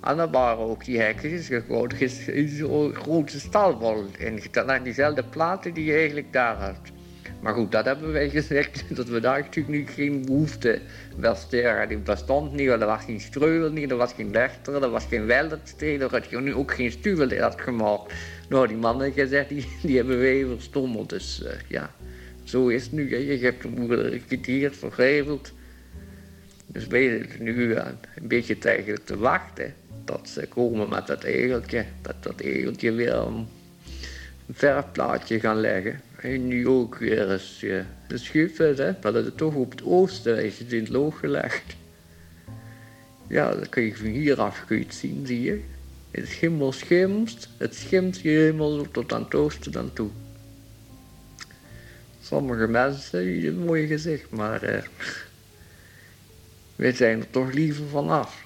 En 0.00 0.16
dan 0.16 0.30
waren 0.30 0.58
ook 0.58 0.84
die 0.84 1.00
hekjes 1.00 1.50
in 2.26 2.48
zo'n 2.48 2.94
grote 2.94 3.40
stalwol. 3.40 4.04
En 4.18 4.40
dan 4.50 4.82
diezelfde 4.82 5.24
platen 5.24 5.74
die 5.74 5.84
je 5.84 5.94
eigenlijk 5.94 6.32
daar 6.32 6.56
had. 6.56 6.98
Maar 7.40 7.54
goed, 7.54 7.72
dat 7.72 7.84
hebben 7.84 8.12
wij 8.12 8.30
gezegd, 8.30 8.84
dat 8.96 9.08
we 9.08 9.20
daar 9.20 9.38
natuurlijk 9.40 9.68
nu 9.68 9.86
geen 9.86 10.24
behoefte 10.24 10.80
besteren. 11.16 11.88
Die 11.88 11.98
bestond 11.98 12.52
niet, 12.52 12.68
er 12.68 12.86
was 12.86 13.04
geen 13.04 13.20
streuvel 13.20 13.70
niet, 13.70 13.90
er 13.90 13.96
was 13.96 14.12
geen 14.12 14.30
lechter, 14.30 14.82
er 14.82 14.90
was 14.90 15.04
geen 15.04 15.26
weldertsteen, 15.26 16.00
er 16.00 16.10
had 16.10 16.30
nu 16.30 16.54
ook 16.54 16.74
geen 16.74 16.90
stuwel 16.90 17.38
had 17.38 17.60
gemaakt. 17.60 18.12
Nou, 18.48 18.68
die 18.68 18.76
mannen 18.76 19.12
gezegd, 19.12 19.48
die, 19.48 19.66
die 19.82 19.96
hebben 19.96 20.18
wij 20.18 20.46
verstommeld. 20.46 21.08
Dus 21.08 21.42
uh, 21.44 21.50
ja, 21.68 21.90
zo 22.44 22.68
is 22.68 22.82
het 22.82 22.92
nu. 22.92 23.26
Je 23.32 23.44
hebt 23.44 23.62
de 23.62 23.68
moeder 23.68 24.12
gekiteerd, 24.12 24.76
vergeveld. 24.76 25.52
Dus 26.66 26.86
wij 26.86 27.08
zitten 27.08 27.42
nu 27.42 27.74
een 27.74 27.96
beetje 28.28 28.58
tegen 28.58 29.04
te 29.04 29.18
wachten 29.18 29.74
dat 30.04 30.28
ze 30.28 30.46
komen 30.46 30.88
met 30.88 31.06
dat 31.06 31.22
egeltje. 31.22 31.84
Dat 32.02 32.14
dat 32.20 32.40
egeltje 32.40 32.92
weer 32.92 33.14
een 33.14 33.46
verfplaatje 34.52 35.40
gaan 35.40 35.60
leggen. 35.60 36.00
En 36.20 36.48
nu 36.48 36.68
ook 36.68 36.96
weer 36.96 37.32
eens 37.32 37.58
de 38.06 38.18
schuiven, 38.18 38.76
hè. 38.76 38.92
Dat 39.00 39.14
is 39.14 39.24
het 39.24 39.36
toch 39.36 39.54
op 39.54 39.70
het 39.70 39.82
oosten 39.84 40.44
in 40.44 40.78
het 40.78 40.88
loog 40.88 41.18
gelegd. 41.18 41.62
Ja, 43.28 43.54
dat 43.54 43.68
kun 43.68 43.82
je 43.82 43.96
van 43.96 44.06
hieraf 44.06 44.64
het 44.66 44.94
zien, 44.94 45.26
zie 45.26 45.42
je. 45.42 45.60
Het 46.10 46.28
schimmel 46.28 46.72
schimst, 46.72 47.48
het 47.56 47.74
schimt 47.74 48.20
je 48.20 48.28
helemaal 48.28 48.90
tot 48.90 49.12
aan 49.12 49.22
het 49.22 49.34
oosten 49.34 49.72
dan 49.72 49.92
toe. 49.92 50.10
Sommige 52.22 52.66
mensen 52.66 53.18
hebben 53.18 53.46
een 53.46 53.64
mooi 53.64 53.86
gezicht, 53.86 54.30
maar 54.30 54.74
uh, 54.74 54.82
wij 56.76 56.92
zijn 56.92 57.20
er 57.20 57.30
toch 57.30 57.52
liever 57.52 57.88
vanaf. 57.88 58.44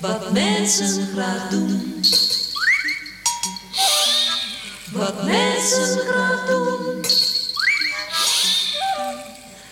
Wat 0.00 0.32
mensen 0.32 1.06
graag 1.06 1.48
doen. 1.48 1.94
Wat 4.96 5.22
mensen 5.22 5.98
graag 5.98 6.46
doen. 6.46 7.04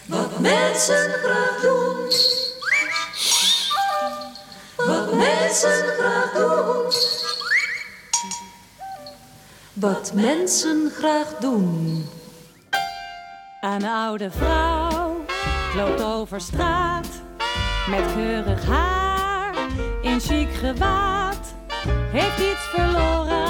Wat 0.07 0.39
mensen 0.39 1.13
graag 1.23 1.61
doen. 1.61 2.13
Wat 4.77 5.15
mensen 5.15 5.85
graag 5.99 6.33
doen. 6.33 6.93
Wat 9.73 10.13
mensen 10.15 10.91
graag 10.99 11.29
doen. 11.41 12.07
Een 13.61 13.85
oude 13.85 14.31
vrouw 14.31 15.25
loopt 15.77 16.03
over 16.03 16.41
straat 16.41 17.07
met 17.91 18.05
geurig 18.15 18.65
haar 18.67 19.55
in 20.03 20.21
chic 20.21 20.49
gewaad. 20.55 21.55
Heeft 22.13 22.39
iets 22.39 22.69
verloren, 22.75 23.44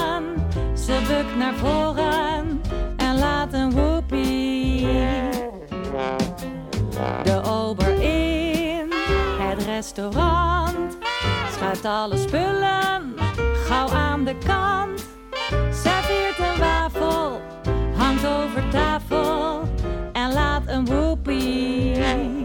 ze 0.85 1.01
bukt 1.07 1.35
naar 1.35 1.53
voren 1.53 2.61
en 2.97 3.17
laat 3.17 3.53
een 3.53 3.71
woepie. 3.71 4.87
De 7.23 7.41
ober 7.43 8.01
in 8.01 8.93
het 9.39 9.63
restaurant 9.63 10.97
schuift 11.51 11.85
alle 11.85 12.17
spullen 12.17 13.13
gauw 13.67 13.89
aan 13.89 14.23
de 14.23 14.37
kant. 14.45 15.05
Serveert 15.71 16.39
een 16.39 16.59
wafel 16.59 17.41
hangt 17.97 18.25
over 18.27 18.69
tafel 18.71 19.61
en 20.13 20.33
laat 20.33 20.63
een 20.65 20.85
woepie. 20.85 22.44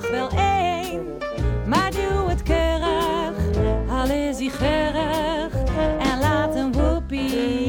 Dag 0.00 0.10
wel 0.10 0.30
één. 0.30 1.18
Maar 1.66 1.90
doe 1.90 2.28
het 2.28 2.42
keurig, 2.42 3.36
al 3.90 4.10
is 4.10 4.38
hij 4.38 4.48
geurig 4.48 5.54
en 5.98 6.18
laat 6.20 6.54
een 6.54 6.72
woepie. 6.72 7.66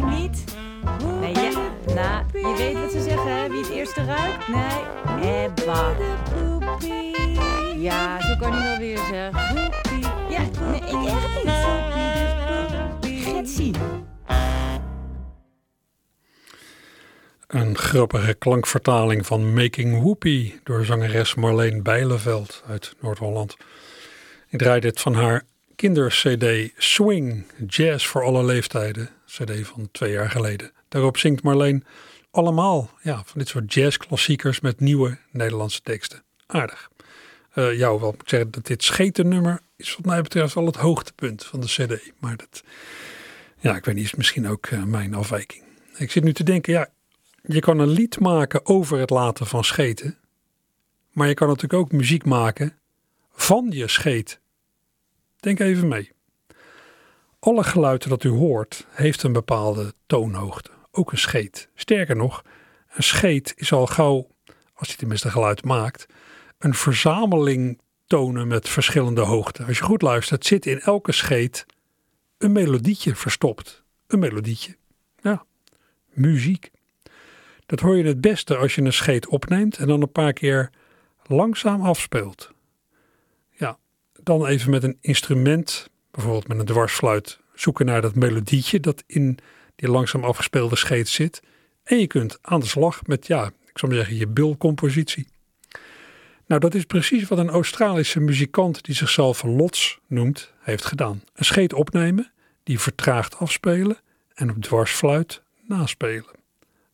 Nou, 0.00 0.20
niet. 0.20 0.44
Nee, 1.20 1.34
ja, 1.34 1.50
nou, 1.94 2.24
je 2.32 2.54
weet 2.56 2.74
wat 2.74 2.90
ze 2.90 3.02
zeggen, 3.02 3.36
hè? 3.36 3.48
Wie 3.48 3.58
het 3.58 3.70
eerste 3.70 4.04
ruikt? 4.04 4.48
Nee, 4.48 5.44
Ebba. 5.44 5.92
Ja, 7.76 8.20
zo 8.20 8.36
kan 8.36 8.52
hij 8.52 8.68
wel 8.68 8.78
weer 8.78 8.98
zeggen. 8.98 9.32
Ja, 10.28 10.42
nee, 10.70 10.80
ik 10.80 11.06
echt 11.06 11.44
niet. 13.02 13.24
Getsie. 13.24 13.74
Een 17.46 17.76
grappige 17.76 18.34
klankvertaling 18.34 19.26
van 19.26 19.52
Making 19.54 19.98
Whoopie 20.00 20.60
door 20.64 20.84
zangeres 20.84 21.34
Marleen 21.34 21.82
Bijleveld 21.82 22.62
uit 22.68 22.94
Noord-Holland. 23.00 23.56
Ik 24.48 24.58
draai 24.58 24.80
dit 24.80 25.00
van 25.00 25.14
haar 25.14 25.42
kindercd 25.76 26.26
Swing, 26.76 27.44
Jazz 27.66 28.06
voor 28.06 28.22
alle 28.22 28.44
leeftijden, 28.44 29.08
cd 29.30 29.66
van 29.66 29.88
twee 29.92 30.12
jaar 30.12 30.30
geleden. 30.30 30.72
Daarop 30.88 31.16
zingt 31.16 31.42
Marleen 31.42 31.84
allemaal 32.30 32.90
ja, 33.02 33.22
van 33.24 33.38
dit 33.38 33.48
soort 33.48 33.74
jazzklassiekers 33.74 34.60
met 34.60 34.80
nieuwe 34.80 35.18
Nederlandse 35.30 35.82
teksten. 35.82 36.22
Aardig. 36.46 36.90
Eh 37.50 37.78
jou 37.78 38.00
wel 38.00 38.14
moet 38.18 38.28
zeggen 38.28 38.50
dat 38.50 38.66
dit 38.66 38.82
schetennummer 38.82 39.60
is 39.76 39.96
wat 39.96 40.06
mij 40.06 40.22
betreft 40.22 40.54
wel 40.54 40.66
het 40.66 40.76
hoogtepunt 40.76 41.44
van 41.44 41.60
de 41.60 41.66
cd. 41.66 42.12
Maar 42.18 42.36
dat, 42.36 42.62
ja, 43.58 43.76
ik 43.76 43.84
weet 43.84 43.94
niet, 43.94 44.04
is 44.04 44.14
misschien 44.14 44.48
ook 44.48 44.66
eh, 44.66 44.82
mijn 44.82 45.14
afwijking. 45.14 45.62
Ik 45.96 46.10
zit 46.10 46.24
nu 46.24 46.32
te 46.32 46.44
denken, 46.44 46.72
ja, 46.72 46.88
je 47.42 47.60
kan 47.60 47.78
een 47.78 47.88
lied 47.88 48.20
maken 48.20 48.66
over 48.66 48.98
het 48.98 49.10
laten 49.10 49.46
van 49.46 49.64
scheten. 49.64 50.18
Maar 51.10 51.28
je 51.28 51.34
kan 51.34 51.48
natuurlijk 51.48 51.82
ook 51.82 51.92
muziek 51.92 52.24
maken 52.24 52.78
van 53.32 53.66
je 53.70 53.88
scheet. 53.88 54.40
Denk 55.40 55.60
even 55.60 55.88
mee. 55.88 56.12
Alle 57.40 57.64
geluiden 57.64 58.08
dat 58.08 58.24
u 58.24 58.28
hoort 58.28 58.86
heeft 58.90 59.22
een 59.22 59.32
bepaalde 59.32 59.94
toonhoogte. 60.06 60.70
Ook 60.90 61.12
een 61.12 61.18
scheet. 61.18 61.68
Sterker 61.74 62.16
nog, 62.16 62.42
een 62.92 63.02
scheet 63.02 63.52
is 63.56 63.72
al 63.72 63.86
gauw, 63.86 64.28
als 64.74 64.88
hij 64.88 64.96
tenminste 64.96 65.30
geluid 65.30 65.64
maakt, 65.64 66.06
een 66.58 66.74
verzameling 66.74 67.80
tonen 68.06 68.48
met 68.48 68.68
verschillende 68.68 69.20
hoogten. 69.20 69.66
Als 69.66 69.78
je 69.78 69.84
goed 69.84 70.02
luistert, 70.02 70.46
zit 70.46 70.66
in 70.66 70.80
elke 70.80 71.12
scheet 71.12 71.66
een 72.38 72.52
melodietje 72.52 73.14
verstopt. 73.14 73.82
Een 74.06 74.18
melodietje. 74.18 74.76
Ja, 75.22 75.44
muziek. 76.08 76.70
Dat 77.66 77.80
hoor 77.80 77.96
je 77.96 78.04
het 78.04 78.20
beste 78.20 78.56
als 78.56 78.74
je 78.74 78.82
een 78.82 78.92
scheet 78.92 79.26
opneemt 79.26 79.76
en 79.76 79.86
dan 79.86 80.02
een 80.02 80.12
paar 80.12 80.32
keer 80.32 80.70
langzaam 81.26 81.82
afspeelt. 81.82 82.52
Ja, 83.50 83.78
dan 84.22 84.46
even 84.46 84.70
met 84.70 84.82
een 84.82 84.98
instrument, 85.00 85.89
bijvoorbeeld 86.10 86.48
met 86.48 86.58
een 86.58 86.64
dwarsfluit, 86.64 87.40
zoeken 87.54 87.86
naar 87.86 88.00
dat 88.00 88.14
melodietje 88.14 88.80
dat 88.80 89.04
in 89.06 89.38
die 89.76 89.90
langzaam 89.90 90.24
afgespeelde 90.24 90.76
scheet 90.76 91.08
zit. 91.08 91.42
En 91.82 91.98
je 91.98 92.06
kunt 92.06 92.38
aan 92.42 92.60
de 92.60 92.66
slag 92.66 93.06
met, 93.06 93.26
ja, 93.26 93.46
ik 93.46 93.78
zou 93.78 93.92
maar 93.92 94.00
zeggen, 94.00 94.16
je 94.16 94.26
bilcompositie. 94.26 95.26
Nou, 96.46 96.60
dat 96.60 96.74
is 96.74 96.84
precies 96.84 97.28
wat 97.28 97.38
een 97.38 97.50
Australische 97.50 98.20
muzikant 98.20 98.84
die 98.84 98.94
zichzelf 98.94 99.42
Lots 99.42 99.98
noemt, 100.06 100.52
heeft 100.60 100.84
gedaan. 100.84 101.22
Een 101.34 101.44
scheet 101.44 101.72
opnemen, 101.72 102.32
die 102.62 102.80
vertraagd 102.80 103.36
afspelen 103.36 103.98
en 104.34 104.50
op 104.50 104.62
dwarsfluit 104.62 105.42
naspelen. 105.66 106.38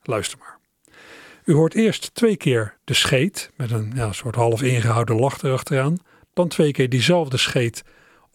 Luister 0.02 0.38
maar. 0.38 0.58
U 1.44 1.52
hoort 1.52 1.74
eerst 1.74 2.14
twee 2.14 2.36
keer 2.36 2.76
de 2.84 2.94
scheet 2.94 3.50
met 3.56 3.70
een 3.70 3.92
ja, 3.94 4.12
soort 4.12 4.34
half 4.34 4.62
ingehouden 4.62 5.16
lach 5.16 5.42
erachteraan. 5.42 5.96
Dan 6.32 6.48
twee 6.48 6.72
keer 6.72 6.88
diezelfde 6.88 7.36
scheet 7.36 7.84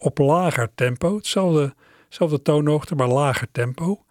op 0.02 0.18
lager 0.18 0.68
tempo. 0.74 1.16
Hetzelfde, 1.16 1.74
hetzelfde 2.04 2.42
toonhoogte, 2.42 2.94
maar 2.94 3.08
lager 3.08 3.48
tempo. 3.52 4.04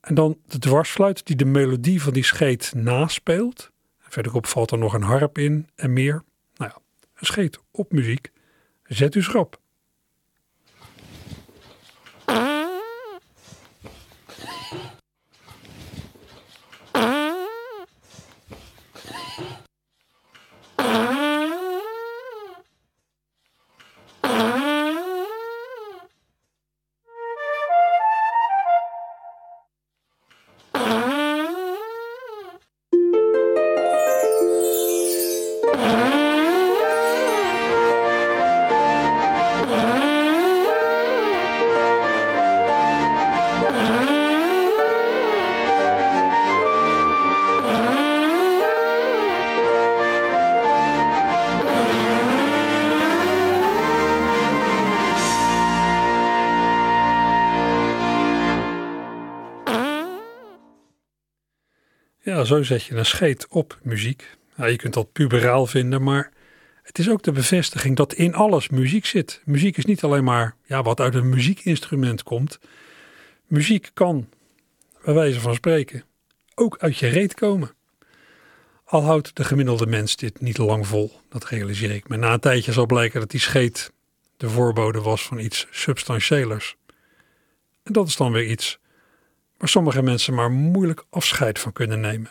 En 0.00 0.14
dan 0.14 0.38
de 0.46 0.58
dwarsfluit 0.58 1.26
die 1.26 1.36
de 1.36 1.44
melodie 1.44 2.02
van 2.02 2.12
die 2.12 2.24
scheet 2.24 2.72
naspeelt. 2.74 3.70
Verderop 3.98 4.46
valt 4.46 4.70
er 4.70 4.78
nog 4.78 4.94
een 4.94 5.02
harp 5.02 5.38
in 5.38 5.68
en 5.74 5.92
meer. 5.92 6.22
Nou 6.56 6.70
ja, 6.74 6.80
een 7.14 7.26
scheet 7.26 7.58
op 7.70 7.92
muziek. 7.92 8.30
Zet 8.82 9.14
u 9.14 9.22
schrap. 9.22 9.60
Ja, 62.24 62.44
zo 62.44 62.62
zet 62.62 62.84
je 62.84 62.94
een 62.94 63.06
scheet 63.06 63.46
op 63.48 63.78
muziek. 63.82 64.36
Je 64.56 64.76
kunt 64.76 64.94
dat 64.94 65.12
puberaal 65.12 65.66
vinden, 65.66 66.02
maar 66.02 66.32
het 66.82 66.98
is 66.98 67.10
ook 67.10 67.22
de 67.22 67.32
bevestiging 67.32 67.96
dat 67.96 68.12
in 68.12 68.34
alles 68.34 68.68
muziek 68.68 69.06
zit. 69.06 69.42
Muziek 69.44 69.76
is 69.76 69.84
niet 69.84 70.02
alleen 70.02 70.24
maar 70.24 70.56
ja, 70.66 70.82
wat 70.82 71.00
uit 71.00 71.14
een 71.14 71.28
muziekinstrument 71.28 72.22
komt. 72.22 72.58
Muziek 73.46 73.90
kan, 73.94 74.28
bij 75.04 75.14
wijze 75.14 75.40
van 75.40 75.54
spreken, 75.54 76.04
ook 76.54 76.78
uit 76.78 76.98
je 76.98 77.06
reet 77.06 77.34
komen. 77.34 77.74
Al 78.84 79.02
houdt 79.02 79.36
de 79.36 79.44
gemiddelde 79.44 79.86
mens 79.86 80.16
dit 80.16 80.40
niet 80.40 80.58
lang 80.58 80.86
vol, 80.86 81.20
dat 81.28 81.44
realiseer 81.44 81.90
ik 81.90 82.08
me. 82.08 82.16
Na 82.16 82.32
een 82.32 82.40
tijdje 82.40 82.72
zal 82.72 82.86
blijken 82.86 83.20
dat 83.20 83.30
die 83.30 83.40
scheet 83.40 83.92
de 84.36 84.50
voorbode 84.50 85.00
was 85.00 85.22
van 85.22 85.38
iets 85.38 85.66
substantiëlers. 85.70 86.76
En 87.82 87.92
dat 87.92 88.08
is 88.08 88.16
dan 88.16 88.32
weer 88.32 88.46
iets 88.46 88.78
waar 89.64 89.72
sommige 89.72 90.02
mensen 90.02 90.34
maar 90.34 90.50
moeilijk 90.50 91.04
afscheid 91.10 91.58
van 91.58 91.72
kunnen 91.72 92.00
nemen. 92.00 92.30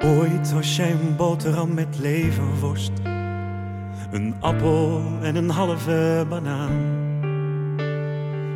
Ooit 0.00 0.52
was 0.52 0.76
jij 0.76 0.90
een 0.90 1.16
boterham 1.16 1.74
met 1.74 1.98
leverworst, 1.98 2.92
een 4.12 4.34
appel 4.40 5.02
en 5.22 5.36
een 5.36 5.50
halve 5.50 6.26
banaan. 6.28 7.00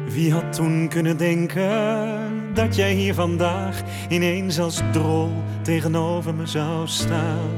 Wie 0.09 0.33
had 0.33 0.53
toen 0.53 0.89
kunnen 0.89 1.17
denken 1.17 2.09
dat 2.55 2.77
jij 2.77 2.93
hier 2.93 3.15
vandaag 3.15 3.83
ineens 4.09 4.61
als 4.61 4.81
drol 4.93 5.31
tegenover 5.63 6.35
me 6.35 6.47
zou 6.47 6.87
staan? 6.87 7.51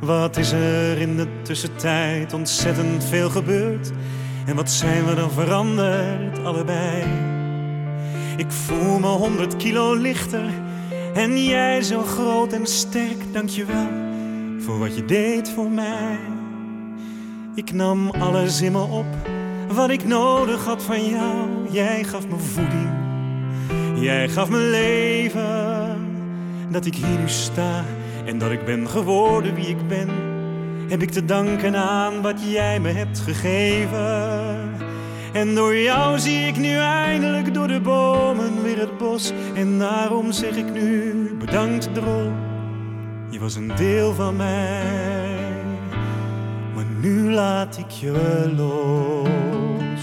Wat 0.00 0.36
is 0.36 0.52
er 0.52 0.98
in 0.98 1.16
de 1.16 1.26
tussentijd 1.42 2.32
ontzettend 2.32 3.04
veel 3.04 3.30
gebeurd? 3.30 3.90
En 4.46 4.56
wat 4.56 4.70
zijn 4.70 5.04
we 5.04 5.14
dan 5.14 5.30
veranderd, 5.30 6.44
allebei? 6.44 7.04
Ik 8.36 8.50
voel 8.50 8.98
me 8.98 9.06
honderd 9.06 9.56
kilo 9.56 9.94
lichter 9.94 10.50
en 11.14 11.44
jij 11.44 11.82
zo 11.82 12.02
groot 12.02 12.52
en 12.52 12.66
sterk, 12.66 13.32
dankjewel 13.32 13.88
voor 14.58 14.78
wat 14.78 14.96
je 14.96 15.04
deed 15.04 15.50
voor 15.50 15.70
mij. 15.70 16.39
Ik 17.54 17.72
nam 17.72 18.10
alles 18.10 18.60
in 18.60 18.72
me 18.72 18.82
op, 18.82 19.06
wat 19.72 19.90
ik 19.90 20.04
nodig 20.04 20.64
had 20.64 20.82
van 20.82 21.06
jou. 21.06 21.48
Jij 21.70 22.04
gaf 22.04 22.28
me 22.28 22.36
voeding, 22.36 22.90
jij 23.94 24.28
gaf 24.28 24.48
me 24.48 24.58
leven. 24.58 26.08
Dat 26.68 26.86
ik 26.86 26.94
hier 26.94 27.18
nu 27.18 27.28
sta 27.28 27.84
en 28.24 28.38
dat 28.38 28.50
ik 28.50 28.64
ben 28.64 28.88
geworden 28.88 29.54
wie 29.54 29.66
ik 29.66 29.88
ben, 29.88 30.08
heb 30.88 31.02
ik 31.02 31.10
te 31.10 31.24
danken 31.24 31.76
aan 31.76 32.22
wat 32.22 32.50
jij 32.50 32.80
me 32.80 32.88
hebt 32.88 33.18
gegeven. 33.18 34.58
En 35.32 35.54
door 35.54 35.76
jou 35.76 36.18
zie 36.18 36.46
ik 36.46 36.56
nu 36.56 36.76
eindelijk 36.76 37.54
door 37.54 37.68
de 37.68 37.80
bomen 37.80 38.62
weer 38.62 38.78
het 38.78 38.98
bos. 38.98 39.32
En 39.54 39.78
daarom 39.78 40.32
zeg 40.32 40.56
ik 40.56 40.72
nu 40.72 41.14
bedankt 41.38 41.94
drol, 41.94 42.32
je 43.30 43.38
was 43.38 43.54
een 43.54 43.72
deel 43.76 44.14
van 44.14 44.36
mij. 44.36 45.29
Nu 47.02 47.32
laat 47.32 47.78
ik 47.78 47.90
je 47.90 48.52
los. 48.56 50.02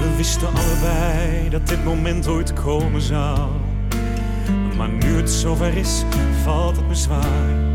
We 0.00 0.16
wisten 0.16 0.48
allebei 0.48 1.48
dat 1.48 1.68
dit 1.68 1.84
moment 1.84 2.28
ooit 2.28 2.52
komen 2.52 3.00
zou. 3.00 3.50
Maar 4.76 4.88
nu 4.88 5.16
het 5.16 5.30
zover 5.30 5.76
is, 5.76 6.04
valt 6.42 6.76
het 6.76 6.88
me 6.88 6.94
zwaar. 6.94 7.72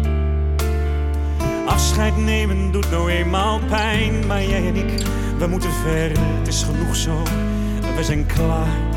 Afscheid 1.66 2.18
nemen 2.18 2.72
doet 2.72 2.92
nou 2.92 3.12
eenmaal 3.12 3.60
pijn, 3.60 4.28
maar 4.28 4.44
jij 4.44 4.68
en 4.68 4.76
ik, 4.76 5.06
we 5.38 5.48
moeten 5.48 5.72
verder. 5.72 6.18
Het 6.38 6.48
is 6.48 6.64
genoeg 6.64 6.96
zo, 6.96 7.24
we 7.96 8.04
zijn 8.04 8.26
klaar. 8.26 8.89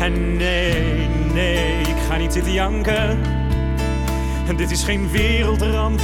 En 0.00 0.36
nee, 0.36 1.08
nee, 1.32 1.80
ik 1.80 1.96
ga 2.08 2.16
niet 2.16 2.32
zitten 2.32 2.52
janken. 2.52 3.18
En 4.48 4.56
dit 4.56 4.70
is 4.70 4.84
geen 4.84 5.10
wereldramp, 5.10 6.00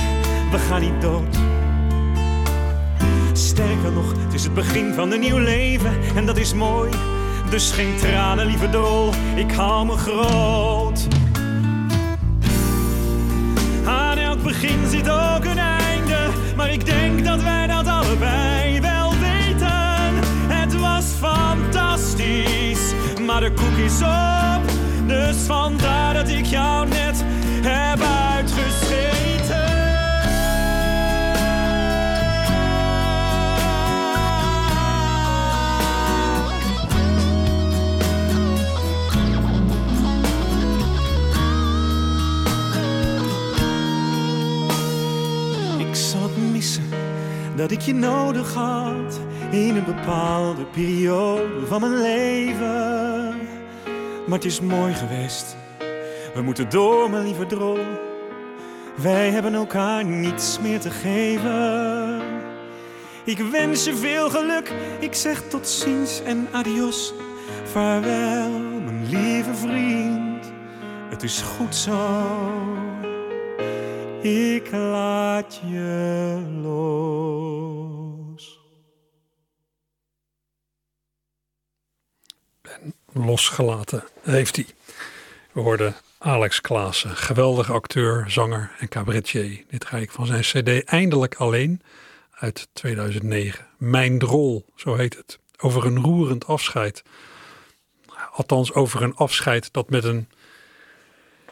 we 0.50 0.58
gaan 0.58 0.80
niet 0.80 1.00
dood. 1.00 1.36
Sterker 3.32 3.92
nog, 3.92 4.12
het 4.24 4.34
is 4.34 4.44
het 4.44 4.54
begin 4.54 4.92
van 4.94 5.12
een 5.12 5.20
nieuw 5.20 5.38
leven 5.38 5.92
en 6.14 6.26
dat 6.26 6.36
is 6.36 6.54
mooi. 6.54 6.90
Dus 7.50 7.70
geen 7.70 7.96
tranen, 7.96 8.46
lieve 8.46 8.70
drol, 8.70 9.10
ik 9.34 9.52
hou 9.52 9.86
me 9.86 9.96
groot. 9.96 11.08
Aan 13.84 14.18
elk 14.18 14.42
begin 14.42 14.86
zit 14.88 15.08
ook 15.10 15.44
een 15.44 15.58
einde, 15.58 16.28
maar 16.56 16.72
ik 16.72 16.86
denk 16.86 17.24
dat 17.24 17.42
wij 17.42 17.66
dat 17.66 17.86
allebei 17.86 18.67
maar 23.28 23.40
de 23.40 23.52
koek 23.52 23.76
is 23.76 24.00
op. 24.02 24.62
Dus 25.06 25.36
vandaar 25.36 26.14
dat 26.14 26.28
ik 26.28 26.44
jou 26.44 26.88
net 26.88 27.24
heb 27.62 28.00
uitgescheten. 28.00 29.66
Ik 45.78 45.94
zal 45.94 46.30
missen 46.52 46.88
dat 47.56 47.70
ik 47.70 47.80
je 47.80 47.94
nodig 47.94 48.54
had 48.54 49.20
in 49.50 49.76
een 49.76 49.84
bepaalde 49.84 50.64
periode 50.64 51.66
van 51.66 51.80
mijn 51.80 52.00
leven. 52.00 53.07
Maar 54.28 54.38
het 54.38 54.46
is 54.46 54.60
mooi 54.60 54.94
geweest. 54.94 55.56
We 56.34 56.42
moeten 56.42 56.70
door, 56.70 57.10
mijn 57.10 57.24
lieve 57.24 57.46
drol. 57.46 57.78
Wij 58.96 59.30
hebben 59.30 59.54
elkaar 59.54 60.04
niets 60.04 60.58
meer 60.60 60.80
te 60.80 60.90
geven. 60.90 62.20
Ik 63.24 63.38
wens 63.38 63.84
je 63.84 63.96
veel 63.96 64.30
geluk. 64.30 64.72
Ik 64.98 65.14
zeg 65.14 65.42
tot 65.48 65.68
ziens 65.68 66.22
en 66.22 66.48
adios. 66.52 67.14
Vaarwel, 67.64 68.50
mijn 68.84 69.06
lieve 69.08 69.54
vriend. 69.54 70.52
Het 71.08 71.22
is 71.22 71.40
goed 71.40 71.74
zo. 71.74 72.20
Ik 74.22 74.70
laat 74.72 75.60
je 75.66 76.42
los. 76.62 77.87
Losgelaten 83.24 84.04
heeft 84.22 84.56
hij. 84.56 84.66
We 85.52 85.60
hoorden 85.60 85.96
Alex 86.18 86.60
Klaassen, 86.60 87.16
geweldige 87.16 87.72
acteur, 87.72 88.30
zanger 88.30 88.70
en 88.78 88.88
cabaretier. 88.88 89.64
Dit 89.68 89.84
ga 89.84 89.96
ik 89.96 90.10
van 90.10 90.26
zijn 90.26 90.40
cd 90.40 90.84
Eindelijk 90.84 91.34
Alleen 91.34 91.82
uit 92.30 92.68
2009. 92.72 93.66
Mijn 93.76 94.18
Drol, 94.18 94.66
zo 94.76 94.94
heet 94.94 95.16
het. 95.16 95.38
Over 95.60 95.86
een 95.86 95.98
roerend 96.02 96.46
afscheid. 96.46 97.02
Althans 98.32 98.72
over 98.72 99.02
een 99.02 99.14
afscheid 99.14 99.72
dat 99.72 99.90
met 99.90 100.04
een 100.04 100.28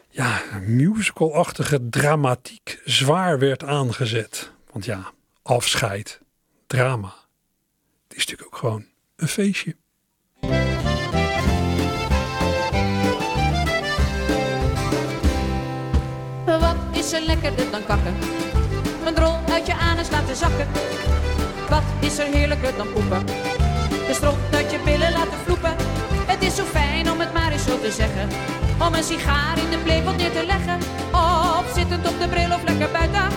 ja, 0.09 0.43
musicalachtige 0.61 1.89
dramatiek 1.89 2.81
zwaar 2.85 3.39
werd 3.39 3.65
aangezet. 3.65 4.51
Want 4.73 4.85
ja, 4.85 5.13
afscheid, 5.43 6.21
drama. 6.67 7.15
Het 8.09 8.17
is 8.17 8.27
natuurlijk 8.27 8.55
ook 8.55 8.57
gewoon 8.57 8.87
een 9.17 9.29
feestje. 9.29 9.77
Is 17.07 17.13
er 17.13 17.27
lekkerder 17.27 17.71
dan 17.71 17.85
kakken? 17.85 18.15
Een 19.05 19.15
drol 19.15 19.39
uit 19.53 19.67
je 19.67 19.75
anus 19.75 20.11
laten 20.11 20.37
zakken. 20.37 20.69
Wat 21.69 21.83
is 22.01 22.19
er 22.19 22.27
heerlijker 22.27 22.77
dan 22.77 22.93
poepen? 22.93 23.27
De 24.07 24.13
strot 24.13 24.37
uit 24.53 24.71
je 24.71 24.79
billen 24.85 25.13
laten 25.13 25.39
vloepen. 25.45 25.75
Het 26.27 26.43
is 26.43 26.55
zo 26.55 26.65
fijn 26.65 27.11
om 27.11 27.21
het 27.21 27.33
maar 27.33 27.53
eens 27.53 27.65
zo 27.65 27.81
te 27.81 27.91
zeggen. 27.91 28.29
Om 28.87 28.95
een 28.95 29.03
sigaar 29.03 29.59
in 29.59 29.71
de 29.71 29.79
playpot 29.79 30.17
neer 30.17 30.33
te 30.33 30.47
leggen. 30.47 30.79
Of 31.13 31.73
zittend 31.75 32.09
op 32.09 32.21
de 32.21 32.29
bril 32.29 32.53
of 32.55 32.63
lekker 32.63 32.91
buiten. 32.91 33.29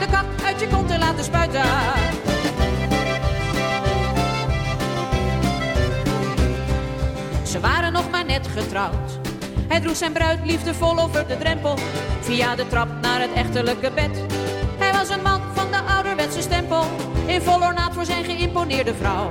De 0.00 0.06
kak 0.10 0.26
uit 0.44 0.60
je 0.60 0.68
kont 0.68 0.88
te 0.88 0.98
laten 0.98 1.24
spuiten. 1.24 1.64
Ze 7.42 7.60
waren 7.60 7.92
nog 7.92 8.10
maar 8.10 8.24
net 8.24 8.46
getrouwd. 8.46 9.29
Hij 9.70 9.80
droeg 9.80 9.96
zijn 9.96 10.12
bruid 10.12 10.38
liefdevol 10.44 10.98
over 10.98 11.26
de 11.26 11.38
drempel, 11.38 11.78
via 12.20 12.54
de 12.54 12.66
trap 12.66 12.88
naar 13.00 13.20
het 13.20 13.32
echterlijke 13.32 13.90
bed. 13.94 14.10
Hij 14.78 14.92
was 14.92 15.08
een 15.08 15.22
man 15.22 15.40
van 15.54 15.70
de 15.70 15.78
ouderwetse 15.78 16.40
stempel, 16.40 16.84
in 17.26 17.42
vol 17.42 17.62
ornaat 17.62 17.94
voor 17.94 18.04
zijn 18.04 18.24
geïmponeerde 18.24 18.94
vrouw. 18.94 19.30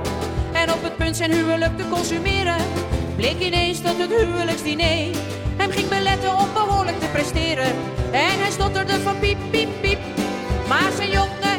En 0.52 0.72
op 0.72 0.82
het 0.82 0.96
punt 0.96 1.16
zijn 1.16 1.32
huwelijk 1.32 1.76
te 1.78 1.88
consumeren, 1.88 2.56
bleek 3.16 3.40
ineens 3.40 3.82
dat 3.82 3.94
het 3.98 4.10
huwelijksdiner 4.10 5.16
hem 5.56 5.70
ging 5.70 5.88
beletten 5.88 6.38
om 6.38 6.52
behoorlijk 6.52 7.00
te 7.00 7.06
presteren. 7.06 7.72
En 8.10 8.40
hij 8.40 8.50
stotterde 8.50 9.00
van 9.00 9.18
piep, 9.18 9.38
piep, 9.50 9.68
piep, 9.80 9.98
maar 10.68 10.90
zijn 10.96 11.10
jonge 11.10 11.52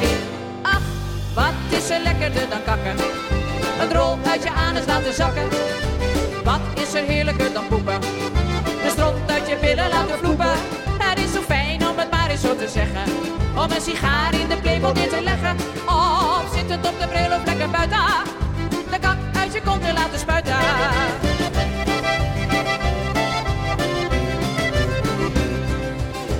riep. 0.00 0.22
Ach, 0.62 0.82
wat 1.34 1.78
is 1.78 1.90
er 1.90 2.00
lekkerder 2.00 2.48
dan 2.48 2.62
kakken? 2.64 2.96
Een 3.80 3.92
rol 3.92 4.18
uit 4.26 4.42
je 4.42 4.50
anus 4.50 4.86
laten 4.86 5.14
zakken. 5.14 5.48
Wat 6.44 6.60
is 6.74 6.94
er 6.94 7.04
heerlijker 7.04 7.52
dan 7.52 7.66
poepen? 7.68 8.00
De 8.00 8.88
stront 8.90 9.30
uit 9.30 9.48
je 9.48 9.56
billen 9.60 9.88
laten 9.88 10.18
vloepen. 10.18 10.52
Het 10.98 11.18
is 11.18 11.32
zo 11.32 11.40
fijn 11.40 11.88
om 11.88 11.98
het 11.98 12.10
maar 12.10 12.30
eens 12.30 12.40
zo 12.40 12.56
te 12.56 12.68
zeggen. 12.68 13.02
Om 13.56 13.70
een 13.70 13.80
sigaar 13.80 14.34
in 14.34 14.48
de 14.48 14.56
playboy 14.56 14.92
neer 14.92 15.08
te 15.08 15.22
leggen. 15.22 15.56
Of 15.86 16.50
zittend 16.54 16.86
op 16.86 17.00
de 17.00 17.08
bril 17.08 17.36
of 17.36 17.44
lekker 17.44 17.70
buiten. 17.70 17.98
De 18.90 18.98
kak 19.00 19.16
uit 19.36 19.52
je 19.52 19.62
kont 19.62 19.84
te 19.84 19.92
laten 19.92 20.18
spuiten. 20.18 20.56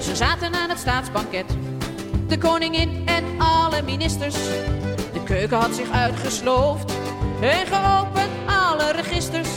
Ze 0.03 0.17
zaten 0.17 0.55
aan 0.55 0.69
het 0.69 0.79
staatsbanket. 0.79 1.57
De 2.27 2.39
koningin 2.39 3.03
en 3.07 3.25
alle 3.39 3.83
ministers. 3.83 4.35
De 5.13 5.23
keuken 5.25 5.59
had 5.59 5.75
zich 5.75 5.91
uitgesloofd. 5.91 6.93
En 7.41 7.67
geopend 7.67 8.31
alle 8.47 8.93
registers. 8.93 9.49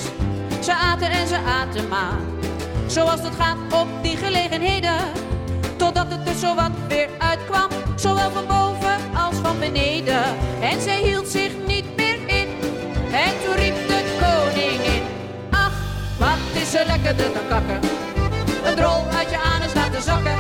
Ze 0.67 0.73
aten 0.73 1.09
en 1.09 1.27
ze 1.27 1.37
aten 1.37 1.87
maar. 1.87 2.19
Zoals 2.87 3.21
het 3.21 3.35
gaat 3.39 3.57
op 3.81 3.87
die 4.01 4.17
gelegenheden. 4.17 4.97
Totdat 5.77 6.05
het 6.09 6.27
er 6.27 6.35
zo 6.35 6.55
wat 6.55 6.71
weer 6.87 7.09
uitkwam. 7.17 7.69
Zowel 7.95 8.31
van 8.31 8.47
boven 8.47 8.97
als 9.15 9.35
van 9.35 9.59
beneden. 9.59 10.23
En 10.61 10.81
zij 10.81 11.01
hield 11.01 11.27
zich 11.27 11.51
niet 11.67 11.85
meer 11.95 12.17
in. 12.25 12.47
En 13.11 13.33
toen 13.43 13.55
riep 13.55 13.75
de 13.87 14.17
koningin. 14.19 15.03
Ach, 15.51 15.71
wat 16.17 16.61
is 16.61 16.73
er 16.73 16.85
lekkerder 16.85 17.33
dan 17.33 17.47
kakken. 17.47 17.79
Een 18.63 18.75
drol 18.75 19.03
uit 19.17 19.29
je 19.29 19.39
anus 19.55 19.73
laten 19.73 20.01
zakken. 20.01 20.37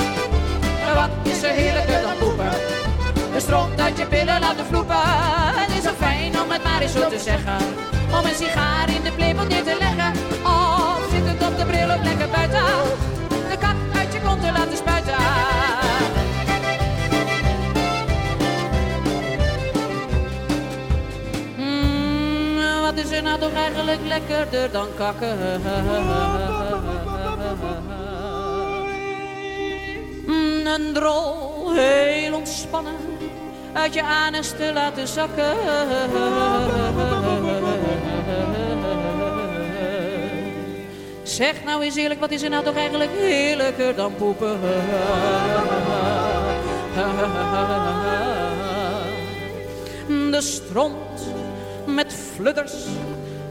Maar 0.83 0.95
wat 0.95 1.33
is 1.33 1.43
er 1.43 1.51
heerlijker 1.51 2.01
dan 2.01 2.17
poepen. 2.19 2.51
Een 3.33 3.41
stront 3.41 3.79
uit 3.79 3.97
je 3.97 4.07
billen 4.07 4.39
laten 4.39 4.65
vloepen. 4.65 5.01
Het 5.55 5.77
is 5.77 5.83
zo 5.83 5.93
fijn 5.97 6.39
om 6.41 6.51
het 6.51 6.63
maar 6.63 6.81
eens 6.81 6.91
zo 6.93 7.09
te 7.09 7.19
zeggen. 7.19 7.96
Om 8.17 8.25
een 8.25 8.35
sigaar 8.35 8.89
in 8.89 9.03
de 9.03 9.11
playpot 9.11 9.47
neer 9.47 9.63
te 9.63 9.75
leggen. 9.79 10.11
Of 10.43 11.07
zittend 11.11 11.41
op 11.47 11.57
de 11.57 11.65
bril 11.65 11.89
of 11.89 12.03
lekker 12.03 12.29
buiten. 12.29 12.65
De 13.49 13.57
kak 13.59 13.75
uit 13.95 14.13
je 14.13 14.21
kont 14.21 14.41
te 14.41 14.51
laten 14.51 14.77
spuiten. 14.77 15.13
Mm, 21.57 22.81
wat 22.81 22.97
is 23.05 23.11
er 23.11 23.23
nou 23.23 23.39
toch 23.39 23.53
eigenlijk 23.53 23.99
lekkerder 24.07 24.71
dan 24.71 24.87
kakken? 24.97 25.37
Mm, 30.25 30.67
een 30.67 30.93
drol, 30.93 31.71
heel 31.73 32.33
ontspannen, 32.35 32.95
uit 33.73 33.93
je 33.93 34.03
anus 34.03 34.49
te 34.49 34.71
laten 34.73 35.07
zakken. 35.07 35.55
Zeg 41.37 41.63
nou 41.63 41.83
eens 41.83 41.95
eerlijk, 41.95 42.19
wat 42.19 42.31
is 42.31 42.41
er 42.41 42.49
nou 42.49 42.63
toch 42.63 42.75
eigenlijk 42.75 43.11
heerlijker 43.17 43.95
dan 43.95 44.15
poepen? 44.15 44.59
De 50.31 50.41
stront 50.41 51.27
met 51.85 52.13
fludders 52.35 52.73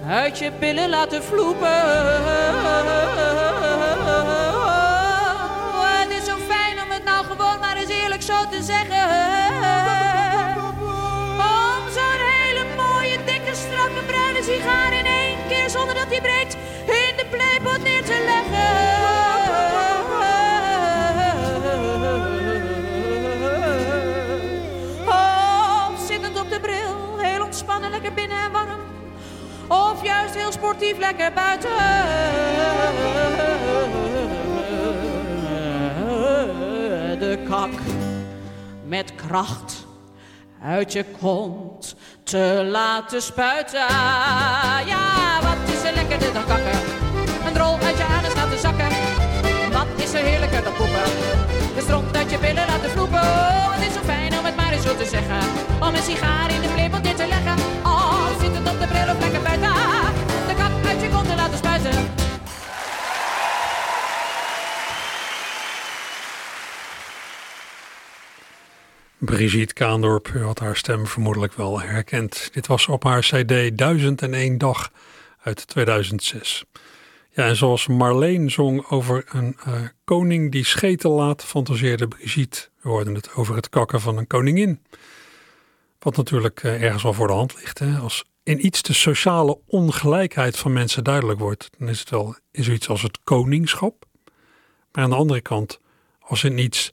uit 0.08 0.38
je 0.38 0.52
billen 0.58 0.88
laten 0.88 1.22
vloepen. 1.22 1.82
Oh, 5.74 6.00
het 6.00 6.10
is 6.10 6.24
zo 6.24 6.36
fijn 6.48 6.82
om 6.84 6.90
het 6.90 7.04
nou 7.04 7.24
gewoon 7.24 7.58
maar 7.60 7.76
eens 7.76 7.90
eerlijk 7.90 8.22
zo 8.22 8.48
te 8.50 8.62
zeggen. 8.62 9.08
Om 11.38 11.82
zo'n 11.96 12.22
hele 12.38 12.64
mooie, 12.76 13.18
dikke, 13.24 13.54
strakke, 13.54 14.02
bruine 14.06 14.42
sigaar 14.42 14.92
in 14.92 15.06
één 15.06 15.36
keer 15.48 15.70
zonder 15.70 15.94
dat 15.94 16.10
die 16.10 16.20
breekt 16.20 16.56
neer 17.86 18.04
te 18.04 18.18
leggen. 18.26 18.74
Zittend 26.06 26.40
op 26.40 26.50
de 26.50 26.60
bril, 26.60 27.18
heel 27.18 27.44
ontspannen, 27.44 27.90
lekker 27.90 28.12
binnen 28.12 28.38
en 28.38 28.52
warm. 28.52 28.80
Of 29.68 30.04
juist 30.04 30.34
heel 30.34 30.52
sportief, 30.52 30.98
lekker 30.98 31.32
buiten. 31.32 31.70
De 37.18 37.38
kak 37.48 37.70
met 38.84 39.14
kracht 39.14 39.86
uit 40.62 40.92
je 40.92 41.04
kont 41.20 41.96
te 42.22 42.66
laten 42.70 43.22
spuiten. 43.22 43.88
Ja, 44.86 45.38
wat 45.42 45.74
is 45.74 45.82
er 45.82 45.94
lekkerder 45.94 46.32
dan 46.32 46.44
kakken? 46.44 46.95
Is 50.16 50.22
er 50.22 50.28
heerlijker 50.28 50.62
dan 50.62 50.72
poepen? 50.72 51.04
De 51.74 51.80
stront 51.80 52.16
uit 52.16 52.30
je 52.30 52.38
billen 52.38 52.66
laten 52.66 52.90
vloepen. 52.90 53.20
Oh, 53.20 53.72
het 53.74 53.86
is 53.86 53.94
zo 53.94 54.00
fijn 54.00 54.38
om 54.38 54.44
het 54.44 54.56
maar 54.56 54.72
eens 54.72 54.82
zo 54.82 54.96
te 54.96 55.04
zeggen. 55.04 55.40
Om 55.80 55.94
een 55.94 56.02
sigaar 56.02 56.50
in 56.54 56.60
de 56.60 56.68
neer 57.02 57.14
te 57.16 57.26
leggen. 57.26 57.56
Oh, 57.84 58.40
zittend 58.40 58.68
op 58.68 58.80
de 58.80 58.86
bril 58.86 59.14
of 59.14 59.18
lekker 59.20 59.42
buiten. 59.42 59.74
De 60.48 60.54
kak 60.56 60.86
uit 60.86 61.00
je 61.02 61.08
kont 61.08 61.28
te 61.28 61.34
laten 61.34 61.58
spuiten. 61.58 62.08
Brigitte 69.18 69.74
Kaandorp, 69.74 70.28
u 70.34 70.44
had 70.44 70.58
haar 70.58 70.76
stem 70.76 71.06
vermoedelijk 71.06 71.54
wel 71.54 71.80
herkend. 71.80 72.48
Dit 72.52 72.66
was 72.66 72.86
op 72.88 73.04
haar 73.04 73.20
cd 73.20 73.78
1001 73.78 74.58
dag 74.58 74.90
uit 75.42 75.66
2006. 75.66 76.64
Ja, 77.36 77.46
en 77.46 77.56
zoals 77.56 77.86
Marleen 77.86 78.50
zong 78.50 78.86
over 78.90 79.24
een 79.28 79.56
uh, 79.68 79.74
koning 80.04 80.52
die 80.52 80.64
scheten 80.64 81.10
laat, 81.10 81.44
fantaseerde 81.44 82.08
Brigitte. 82.08 82.68
We 82.80 82.88
hoorden 82.88 83.14
het 83.14 83.34
over 83.34 83.54
het 83.54 83.68
kakken 83.68 84.00
van 84.00 84.16
een 84.16 84.26
koningin. 84.26 84.82
Wat 85.98 86.16
natuurlijk 86.16 86.62
uh, 86.62 86.82
ergens 86.82 87.02
wel 87.02 87.12
voor 87.12 87.26
de 87.26 87.32
hand 87.32 87.54
ligt. 87.54 87.78
Hè? 87.78 87.98
Als 87.98 88.24
in 88.42 88.66
iets 88.66 88.82
de 88.82 88.92
sociale 88.92 89.58
ongelijkheid 89.66 90.56
van 90.56 90.72
mensen 90.72 91.04
duidelijk 91.04 91.38
wordt, 91.38 91.70
dan 91.78 91.88
is 91.88 92.00
het 92.00 92.10
wel 92.10 92.36
zoiets 92.52 92.88
als 92.88 93.02
het 93.02 93.18
koningschap. 93.24 94.04
Maar 94.92 95.04
aan 95.04 95.10
de 95.10 95.16
andere 95.16 95.40
kant, 95.40 95.80
als 96.20 96.44
in 96.44 96.58
iets 96.58 96.92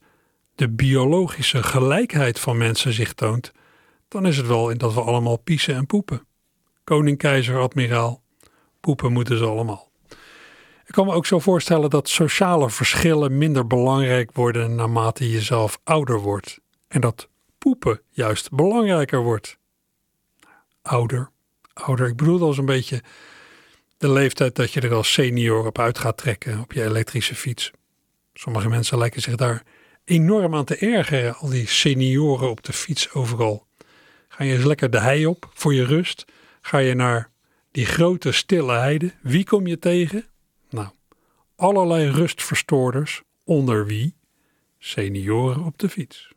de 0.54 0.70
biologische 0.70 1.62
gelijkheid 1.62 2.40
van 2.40 2.56
mensen 2.56 2.92
zich 2.92 3.12
toont, 3.12 3.52
dan 4.08 4.26
is 4.26 4.36
het 4.36 4.46
wel 4.46 4.70
in 4.70 4.78
dat 4.78 4.94
we 4.94 5.00
allemaal 5.00 5.36
piezen 5.36 5.74
en 5.74 5.86
poepen. 5.86 6.26
Koning, 6.84 7.18
keizer, 7.18 7.58
admiraal, 7.58 8.22
poepen 8.80 9.12
moeten 9.12 9.38
ze 9.38 9.44
allemaal. 9.44 9.92
Ik 10.86 10.94
kan 10.94 11.06
me 11.06 11.12
ook 11.12 11.26
zo 11.26 11.38
voorstellen 11.38 11.90
dat 11.90 12.08
sociale 12.08 12.70
verschillen 12.70 13.38
minder 13.38 13.66
belangrijk 13.66 14.32
worden 14.32 14.74
naarmate 14.74 15.24
je 15.24 15.30
jezelf 15.30 15.78
ouder 15.84 16.20
wordt. 16.20 16.58
En 16.88 17.00
dat 17.00 17.28
poepen 17.58 18.00
juist 18.10 18.50
belangrijker 18.50 19.22
wordt. 19.22 19.58
Ouder, 20.82 21.30
ouder. 21.72 22.08
Ik 22.08 22.16
bedoel 22.16 22.42
als 22.42 22.58
een 22.58 22.64
beetje 22.64 23.02
de 23.96 24.10
leeftijd 24.10 24.56
dat 24.56 24.72
je 24.72 24.80
er 24.80 24.94
als 24.94 25.12
senior 25.12 25.66
op 25.66 25.78
uit 25.78 25.98
gaat 25.98 26.16
trekken 26.16 26.60
op 26.60 26.72
je 26.72 26.84
elektrische 26.84 27.34
fiets. 27.34 27.70
Sommige 28.34 28.68
mensen 28.68 28.98
lijken 28.98 29.22
zich 29.22 29.36
daar 29.36 29.62
enorm 30.04 30.54
aan 30.54 30.64
te 30.64 30.76
ergeren, 30.76 31.36
al 31.36 31.48
die 31.48 31.68
senioren 31.68 32.50
op 32.50 32.62
de 32.62 32.72
fiets 32.72 33.12
overal. 33.12 33.66
Ga 34.28 34.44
je 34.44 34.54
eens 34.54 34.64
lekker 34.64 34.90
de 34.90 35.00
hei 35.00 35.26
op 35.26 35.50
voor 35.54 35.74
je 35.74 35.84
rust? 35.84 36.24
Ga 36.60 36.78
je 36.78 36.94
naar 36.94 37.30
die 37.70 37.86
grote 37.86 38.32
stille 38.32 38.72
heide? 38.72 39.12
Wie 39.22 39.44
kom 39.44 39.66
je 39.66 39.78
tegen? 39.78 40.26
Allerlei 41.56 42.10
rustverstoorders, 42.10 43.22
onder 43.44 43.86
wie 43.86 44.14
senioren 44.78 45.64
op 45.64 45.78
de 45.78 45.88
fiets. 45.88 46.32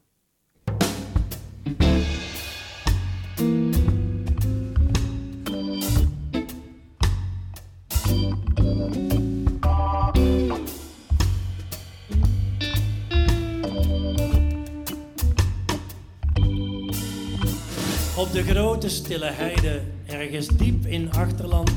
Op 18.18 18.32
de 18.32 18.44
grote 18.44 18.90
stille 18.90 19.26
heide, 19.26 19.82
ergens 20.06 20.48
diep 20.48 20.86
in 20.86 21.12
achterland, 21.12 21.72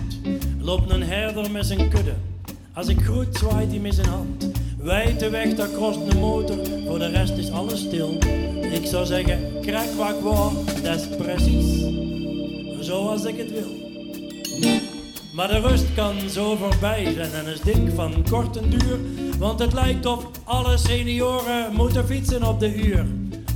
loopt 0.58 0.90
een 0.90 1.02
herder 1.02 1.50
met 1.50 1.66
zijn 1.66 1.90
kudde. 1.90 2.29
Als 2.74 2.88
ik 2.88 3.00
groet, 3.00 3.36
zwaait 3.36 3.70
hij 3.70 3.78
met 3.78 3.94
zijn 3.94 4.08
hand. 4.08 4.50
Wijd 4.78 5.20
de 5.20 5.30
weg, 5.30 5.54
daar 5.54 5.68
krost 5.68 5.98
een 6.08 6.18
motor. 6.18 6.56
Voor 6.86 6.98
de 6.98 7.06
rest 7.06 7.36
is 7.36 7.50
alles 7.50 7.80
stil. 7.80 8.18
Ik 8.72 8.86
zou 8.86 9.06
zeggen, 9.06 9.60
krak 9.60 9.90
wat 9.96 10.10
ik 10.10 10.82
dat 10.82 10.96
is 10.96 11.08
precies 11.16 11.84
zoals 12.80 13.24
ik 13.24 13.36
het 13.36 13.52
wil. 13.52 13.78
Maar 15.32 15.48
de 15.48 15.58
rust 15.58 15.94
kan 15.94 16.14
zo 16.30 16.56
voorbij 16.56 17.12
zijn 17.14 17.32
en 17.32 17.46
is 17.52 17.60
dik 17.60 17.94
van 17.94 18.24
kort 18.30 18.56
en 18.56 18.70
duur. 18.70 18.98
Want 19.38 19.58
het 19.58 19.72
lijkt 19.72 20.06
of 20.06 20.26
alle 20.44 20.78
senioren 20.78 21.72
moeten 21.72 22.06
fietsen 22.06 22.42
op 22.42 22.60
de 22.60 22.74
uur. 22.74 23.06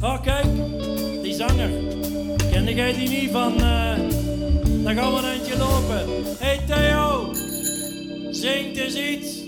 Oh 0.03 0.23
kijk, 0.23 0.47
die 1.23 1.35
zanger. 1.35 1.71
Kende 2.51 2.75
jij 2.75 2.93
die 2.93 3.09
niet 3.09 3.31
van... 3.31 3.61
eh 3.61 3.85
dan 4.85 4.95
gaan 4.95 5.13
we 5.13 5.19
een 5.19 5.25
eindje 5.25 5.59
lopen. 5.59 6.05
Hey 6.39 6.61
Theo, 6.67 7.34
zingt 8.45 8.77
eens 8.77 8.95
iets. 8.95 9.43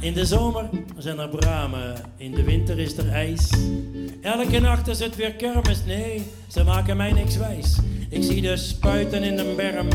In 0.00 0.12
de 0.12 0.24
zomer 0.24 0.68
zijn 0.96 1.18
er 1.18 1.28
bramen, 1.28 1.94
in 2.16 2.34
de 2.34 2.42
winter 2.42 2.78
is 2.78 2.96
er 2.96 3.08
ijs. 3.08 3.50
Elke 4.22 4.58
nacht 4.58 4.88
is 4.88 4.98
het 4.98 5.16
weer 5.16 5.32
kermis, 5.32 5.84
nee, 5.84 6.22
ze 6.46 6.64
maken 6.64 6.96
mij 6.96 7.12
niks 7.12 7.36
wijs. 7.36 7.78
Ik 8.08 8.22
zie 8.22 8.42
de 8.42 8.56
spuiten 8.56 9.22
in 9.22 9.36
de 9.36 9.54
berm 9.56 9.88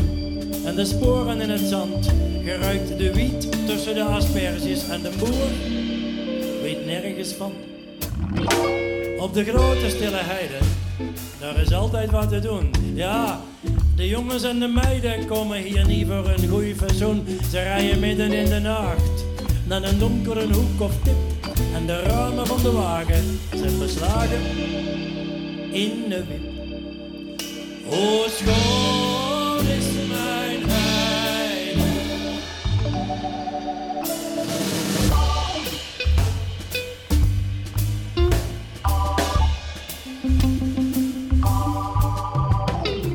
en 0.64 0.74
de 0.74 0.84
sporen 0.84 1.40
in 1.40 1.50
het 1.50 1.60
zand. 1.60 2.10
Geruikt 2.44 2.98
de 2.98 3.12
wiet 3.12 3.66
tussen 3.66 3.94
de 3.94 4.02
asperges 4.02 4.88
en 4.88 5.02
de 5.02 5.10
boer 5.18 5.50
weet 6.62 6.86
nergens 6.86 7.32
van. 7.32 7.52
Op 9.18 9.34
de 9.34 9.44
grote 9.44 9.88
stille 9.88 10.20
heide, 10.20 10.58
daar 11.40 11.60
is 11.60 11.72
altijd 11.72 12.10
wat 12.10 12.28
te 12.28 12.38
doen. 12.38 12.70
Ja, 12.94 13.40
de 13.96 14.08
jongens 14.08 14.42
en 14.42 14.58
de 14.58 14.66
meiden 14.66 15.26
komen 15.26 15.62
hier 15.62 15.86
niet 15.86 16.06
voor 16.06 16.28
een 16.28 16.48
goeie 16.48 16.76
verzoen. 16.76 17.26
Ze 17.50 17.62
rijden 17.62 18.00
midden 18.00 18.32
in 18.32 18.44
de 18.44 18.58
nacht 18.58 19.24
naar 19.66 19.82
een 19.82 19.98
donkere 19.98 20.52
hoek 20.52 20.80
of 20.80 20.92
tip. 21.02 21.50
En 21.74 21.86
de 21.86 22.00
ramen 22.00 22.46
van 22.46 22.62
de 22.62 22.72
wagen 22.72 23.38
zijn 23.54 23.78
beslagen 23.78 24.40
in 25.72 26.04
de 26.08 26.24
wip. 26.28 26.61
O 27.94 28.26
schoon 28.28 29.66
is 29.66 29.84
mijn 30.08 30.62
heide. 30.70 31.82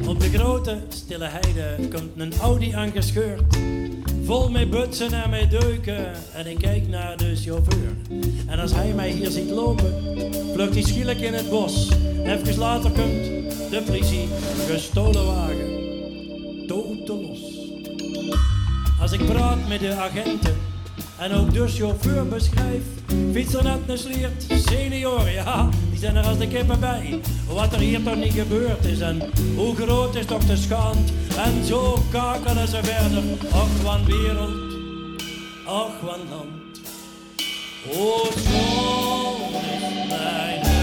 Op 0.08 0.20
de 0.20 0.30
grote 0.30 0.82
stille 0.90 1.26
heide 1.28 1.88
komt 1.90 2.12
een 2.18 2.34
Audi 2.42 2.72
aangescheurd. 2.72 3.42
Vol 4.28 4.50
met 4.50 4.70
butsen 4.70 5.12
en 5.24 5.30
met 5.30 5.52
deuken. 5.52 6.12
En 6.34 6.48
ik 6.48 6.58
kijk 6.58 6.88
naar 6.88 7.18
de 7.18 7.36
chauffeur. 7.36 7.96
En 8.48 8.60
als 8.60 8.74
hij 8.74 8.94
mij 8.94 9.10
hier 9.10 9.32
ziet 9.32 9.50
lopen, 9.50 9.94
vlucht 10.54 10.74
hij 10.74 10.82
schielijk 10.82 11.20
in 11.20 11.34
het 11.34 11.50
bos. 11.50 11.92
Even 12.24 12.58
later 12.58 12.92
komt 12.92 13.24
de 13.72 13.82
politie, 13.86 14.28
gestolen 14.70 15.26
wagen. 15.26 15.68
Toten 16.68 17.22
los. 17.22 17.40
Als 19.02 19.12
ik 19.12 19.26
praat 19.26 19.68
met 19.68 19.80
de 19.80 19.94
agenten 19.94 20.56
en 21.18 21.32
ook 21.34 21.54
de 21.54 21.68
chauffeur 21.68 22.28
beschrijf, 22.28 22.84
fietser 23.34 23.64
net 23.64 23.80
een 23.88 23.98
sliert, 23.98 24.46
senioren, 24.68 25.32
ja, 25.32 25.70
die 26.00 26.06
zijn 26.06 26.24
er 26.24 26.30
als 26.30 26.38
de 26.38 26.48
kippen 26.48 26.80
bij. 26.80 27.20
Wat 27.48 27.74
er 27.74 27.80
hier 27.80 28.04
toch 28.04 28.16
niet 28.16 28.34
gebeurd 28.34 28.86
is 28.86 29.00
en 29.00 29.22
hoe 29.56 29.76
groot 29.76 30.16
is 30.16 30.26
toch 30.26 30.46
de 30.46 30.56
schand. 30.56 31.12
En 31.38 31.66
zo 31.66 31.98
kakelen 32.12 32.68
ze 32.68 32.80
verder, 32.84 33.24
ach 33.52 33.68
van 33.82 34.06
wereld, 34.06 34.74
ach 35.66 35.92
van 36.00 36.20
land. 36.30 36.82
O 37.94 38.30
schoon 38.36 39.62
is 39.62 40.08
mijn 40.10 40.77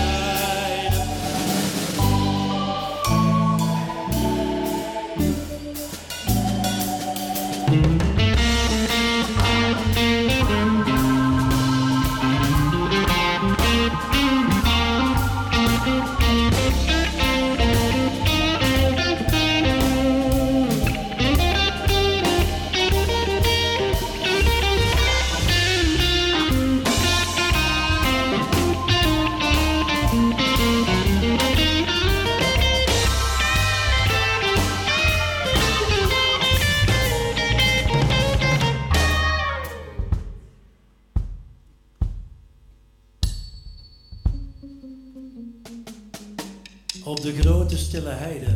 heide, 48.03 48.47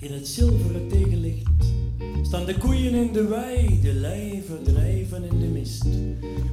in 0.00 0.12
het 0.12 0.28
zilveren 0.28 0.88
tegenlicht, 0.88 1.64
staan 2.22 2.44
de 2.44 2.56
koeien 2.58 2.94
in 2.94 3.12
de 3.12 3.26
wei, 3.26 3.80
de 3.82 3.92
lijven 3.92 4.62
drijven 4.62 5.24
in 5.30 5.40
de 5.40 5.46
mist. 5.46 5.84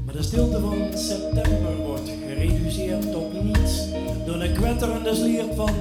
Maar 0.05 0.15
de 0.15 0.23
stilte 0.23 0.59
van 0.59 0.97
september 0.97 1.75
wordt 1.75 2.11
gereduceerd 2.27 3.11
tot 3.11 3.43
niets 3.43 3.81
door 4.25 4.41
een 4.41 4.53
kwetterende 4.53 5.15
sliert 5.15 5.55
van 5.55 5.75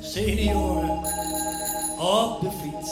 senioren 0.00 0.98
op 1.98 2.40
de 2.40 2.50
fiets. 2.62 2.90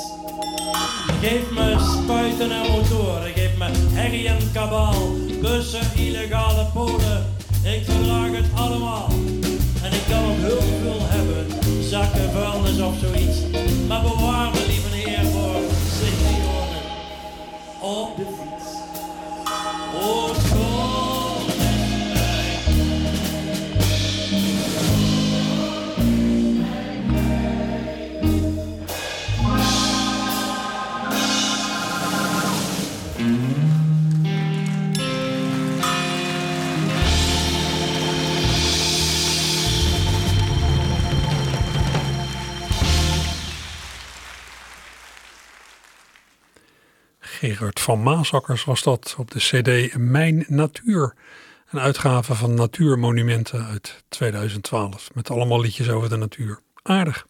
Geef 1.20 1.50
me 1.50 1.96
spuiten 2.02 2.50
en 2.50 2.70
motoren, 2.70 3.32
geef 3.32 3.58
me 3.58 3.68
herrie 3.72 4.28
en 4.28 4.52
kabaal, 4.52 5.16
bussen, 5.40 5.86
Maar 13.96 14.04
bewaar 14.04 14.50
me, 14.50 14.66
lieve 14.66 14.94
heer, 14.94 15.24
voor 15.24 15.56
op 17.80 18.16
de 18.16 18.45
Gerard 47.54 47.80
van 47.80 48.02
Maasakkers 48.02 48.64
was 48.64 48.82
dat 48.82 49.14
op 49.18 49.30
de 49.30 49.38
CD 49.38 49.96
Mijn 49.96 50.44
Natuur. 50.48 51.14
Een 51.70 51.80
uitgave 51.80 52.34
van 52.34 52.54
Natuurmonumenten 52.54 53.66
uit 53.66 54.04
2012. 54.08 55.10
Met 55.14 55.30
allemaal 55.30 55.60
liedjes 55.60 55.90
over 55.90 56.08
de 56.08 56.16
natuur. 56.16 56.60
Aardig. 56.82 57.26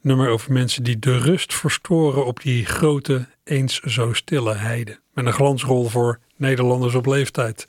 Nummer 0.00 0.28
over 0.28 0.52
mensen 0.52 0.82
die 0.82 0.98
de 0.98 1.18
rust 1.18 1.54
verstoren 1.54 2.26
op 2.26 2.42
die 2.42 2.66
grote, 2.66 3.28
eens 3.44 3.80
zo 3.80 4.12
stille 4.12 4.54
heide. 4.54 4.98
Met 5.12 5.26
een 5.26 5.32
glansrol 5.32 5.88
voor 5.88 6.18
Nederlanders 6.36 6.94
op 6.94 7.06
leeftijd. 7.06 7.66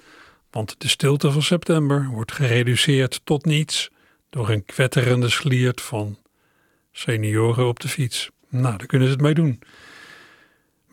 Want 0.51 0.75
de 0.77 0.87
stilte 0.87 1.31
van 1.31 1.41
september 1.41 2.07
wordt 2.11 2.31
gereduceerd 2.31 3.21
tot 3.23 3.45
niets 3.45 3.89
door 4.29 4.49
een 4.49 4.65
kwetterende 4.65 5.29
sliert 5.29 5.81
van 5.81 6.17
senioren 6.91 7.67
op 7.67 7.79
de 7.79 7.87
fiets. 7.87 8.29
Nou, 8.49 8.77
daar 8.77 8.87
kunnen 8.87 9.07
ze 9.07 9.13
het 9.13 9.23
mee 9.23 9.33
doen. 9.33 9.59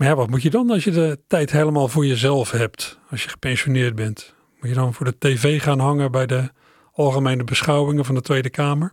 Maar 0.03 0.17
wat 0.17 0.31
moet 0.31 0.43
je 0.43 0.51
dan 0.51 0.71
als 0.71 0.85
je 0.85 0.91
de 0.91 1.19
tijd 1.27 1.51
helemaal 1.51 1.89
voor 1.89 2.07
jezelf 2.07 2.51
hebt? 2.51 2.99
Als 3.11 3.23
je 3.23 3.29
gepensioneerd 3.29 3.95
bent? 3.95 4.35
Moet 4.61 4.69
je 4.69 4.75
dan 4.75 4.95
voor 4.95 5.07
de 5.07 5.19
tv 5.19 5.63
gaan 5.63 5.79
hangen 5.79 6.11
bij 6.11 6.27
de 6.27 6.51
algemene 6.93 7.45
beschouwingen 7.45 8.05
van 8.05 8.15
de 8.15 8.21
Tweede 8.21 8.51
Kamer? 8.51 8.93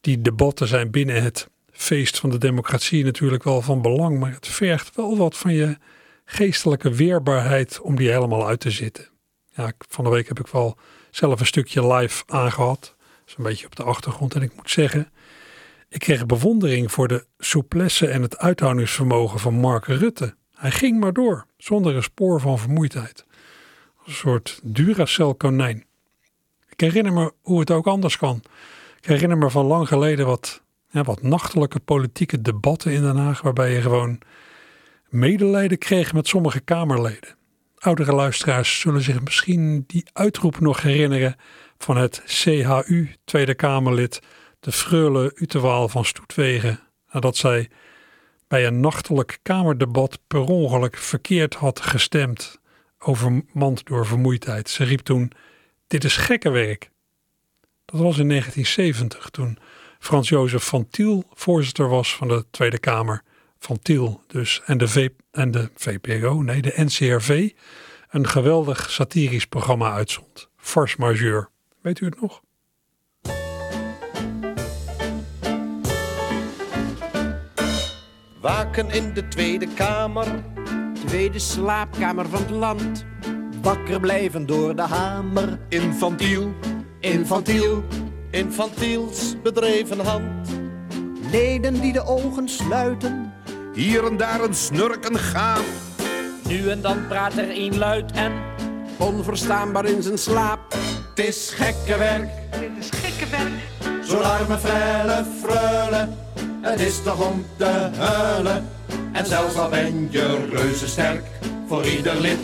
Die 0.00 0.20
debatten 0.20 0.68
zijn 0.68 0.90
binnen 0.90 1.22
het 1.22 1.48
feest 1.72 2.18
van 2.18 2.30
de 2.30 2.38
democratie 2.38 3.04
natuurlijk 3.04 3.44
wel 3.44 3.62
van 3.62 3.82
belang, 3.82 4.18
maar 4.18 4.32
het 4.32 4.46
vergt 4.46 4.96
wel 4.96 5.16
wat 5.16 5.36
van 5.36 5.52
je 5.52 5.76
geestelijke 6.24 6.90
weerbaarheid 6.90 7.80
om 7.80 7.96
die 7.96 8.10
helemaal 8.10 8.46
uit 8.46 8.60
te 8.60 8.70
zitten. 8.70 9.08
Ja, 9.54 9.72
van 9.88 10.04
de 10.04 10.10
week 10.10 10.28
heb 10.28 10.40
ik 10.40 10.46
wel 10.46 10.76
zelf 11.10 11.40
een 11.40 11.46
stukje 11.46 11.94
live 11.94 12.22
aangehad. 12.26 12.94
Een 13.36 13.44
beetje 13.44 13.66
op 13.66 13.76
de 13.76 13.82
achtergrond. 13.82 14.34
En 14.34 14.42
ik 14.42 14.54
moet 14.56 14.70
zeggen, 14.70 15.10
ik 15.88 15.98
kreeg 15.98 16.26
bewondering 16.26 16.92
voor 16.92 17.08
de 17.08 17.26
souplesse 17.38 18.06
en 18.06 18.22
het 18.22 18.38
uithoudingsvermogen 18.38 19.40
van 19.40 19.54
Mark 19.54 19.86
Rutte. 19.86 20.34
Hij 20.54 20.70
ging 20.70 21.00
maar 21.00 21.12
door, 21.12 21.46
zonder 21.56 21.96
een 21.96 22.02
spoor 22.02 22.40
van 22.40 22.58
vermoeidheid. 22.58 23.24
Een 24.06 24.12
soort 24.12 24.60
Duracell 24.62 25.34
konijn. 25.34 25.84
Ik 26.68 26.80
herinner 26.80 27.12
me 27.12 27.32
hoe 27.40 27.60
het 27.60 27.70
ook 27.70 27.86
anders 27.86 28.16
kan. 28.16 28.42
Ik 29.00 29.06
herinner 29.06 29.38
me 29.38 29.50
van 29.50 29.66
lang 29.66 29.88
geleden 29.88 30.26
wat, 30.26 30.62
wat 30.90 31.22
nachtelijke 31.22 31.80
politieke 31.80 32.42
debatten 32.42 32.92
in 32.92 33.02
Den 33.02 33.16
Haag, 33.16 33.40
waarbij 33.40 33.72
je 33.72 33.80
gewoon 33.80 34.18
medelijden 35.08 35.78
kreeg 35.78 36.12
met 36.12 36.28
sommige 36.28 36.60
Kamerleden. 36.60 37.36
Oudere 37.78 38.12
luisteraars 38.12 38.80
zullen 38.80 39.02
zich 39.02 39.22
misschien 39.22 39.84
die 39.86 40.04
uitroep 40.12 40.60
nog 40.60 40.82
herinneren 40.82 41.36
van 41.78 41.96
het 41.96 42.22
CHU 42.26 43.10
Tweede 43.24 43.54
Kamerlid, 43.54 44.20
de 44.66 44.72
Freule 44.72 45.32
Utewaal 45.34 45.88
van 45.88 46.04
Stoetwegen, 46.04 46.80
nadat 47.12 47.36
zij 47.36 47.70
bij 48.48 48.66
een 48.66 48.80
nachtelijk 48.80 49.38
Kamerdebat 49.42 50.18
per 50.26 50.40
ongeluk 50.40 50.96
verkeerd 50.96 51.54
had 51.54 51.80
gestemd, 51.80 52.60
overmand 52.98 53.86
door 53.86 54.06
vermoeidheid. 54.06 54.68
Ze 54.68 54.84
riep 54.84 55.00
toen: 55.00 55.32
Dit 55.86 56.04
is 56.04 56.16
gekke 56.16 56.50
werk. 56.50 56.90
Dat 57.84 58.00
was 58.00 58.18
in 58.18 58.28
1970, 58.28 59.30
toen 59.30 59.58
Frans 59.98 60.28
Jozef 60.28 60.64
van 60.64 60.88
Tiel 60.88 61.24
voorzitter 61.34 61.88
was 61.88 62.16
van 62.16 62.28
de 62.28 62.44
Tweede 62.50 62.78
Kamer. 62.78 63.22
Van 63.58 63.78
Tiel 63.78 64.22
dus. 64.26 64.62
En 64.64 64.78
de, 64.78 64.88
v 64.88 65.08
en 65.30 65.50
de 65.50 65.70
VPRO, 65.74 66.42
nee, 66.42 66.62
de 66.62 66.72
NCRV, 66.76 67.50
een 68.10 68.28
geweldig 68.28 68.90
satirisch 68.90 69.46
programma 69.46 69.92
uitzond. 69.92 70.48
Force 70.56 70.96
Majeure. 70.98 71.48
Weet 71.80 72.00
u 72.00 72.04
het 72.04 72.20
nog? 72.20 72.44
Waken 78.46 78.90
in 78.90 79.12
de 79.14 79.28
Tweede 79.28 79.66
Kamer. 79.74 80.26
Tweede 81.06 81.38
slaapkamer 81.38 82.28
van 82.28 82.40
het 82.40 82.50
land. 82.50 83.04
Wakker 83.62 84.00
blijven 84.00 84.46
door 84.46 84.76
de 84.76 84.82
hamer. 84.82 85.58
Infantiel. 85.68 86.54
Infantiel. 87.00 87.84
Infantiels 88.30 89.34
bedreven 89.42 90.00
hand. 90.00 90.48
Leden 91.30 91.80
die 91.80 91.92
de 91.92 92.04
ogen 92.04 92.48
sluiten. 92.48 93.32
Hier 93.74 94.06
en 94.06 94.16
daar 94.16 94.40
een 94.40 94.54
snurken 94.54 95.18
gaan. 95.18 95.64
Nu 96.48 96.70
en 96.70 96.80
dan 96.80 97.06
praat 97.08 97.36
er 97.36 97.50
een 97.50 97.78
luid 97.78 98.12
en 98.12 98.32
onverstaanbaar 98.98 99.84
in 99.84 100.02
zijn 100.02 100.18
slaap. 100.18 100.72
Het 101.14 101.26
is 101.26 101.52
gekke 101.54 101.98
werk. 101.98 102.30
Dit 102.60 102.70
is 102.78 102.90
gekke 102.90 103.30
werk. 103.30 104.04
Zo'n 104.04 104.24
arme 104.24 104.58
frelle 104.58 105.24
freule. 105.42 106.24
Het 106.66 106.80
is 106.80 107.02
toch 107.02 107.28
om 107.30 107.44
te 107.56 107.90
huilen. 107.96 108.68
En 109.12 109.26
zelfs 109.26 109.56
al 109.56 109.68
ben 109.68 110.08
je 110.10 110.48
reuze 110.50 110.88
sterk. 110.88 111.22
Voor 111.68 111.84
ieder 111.86 112.20
lid 112.20 112.38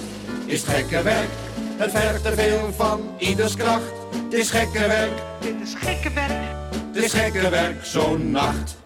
is 0.47 0.61
het 0.63 0.71
gekke 0.71 1.03
werk. 1.03 1.29
Het 1.77 1.91
vergt 1.91 2.23
te 2.23 2.33
veel 2.33 2.73
van 2.73 3.01
ieders 3.19 3.57
kracht. 3.57 3.93
Het 4.25 4.33
is 4.33 4.51
gekke 4.51 4.79
werk. 4.79 5.13
Dit 5.41 5.55
is 5.63 5.75
gekke 5.75 6.13
werk. 6.13 6.55
Het 6.93 7.05
is 7.05 7.13
gekke 7.13 7.49
werk 7.49 7.85
zo'n 7.85 8.31
nacht. 8.31 8.77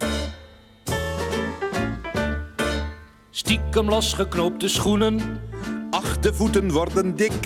Stiekem 3.29 3.89
losgeknoopte 3.89 4.67
schoenen. 4.67 5.41
Ach, 5.89 6.19
de 6.19 6.33
voeten 6.33 6.71
worden 6.71 7.15
dik. 7.15 7.39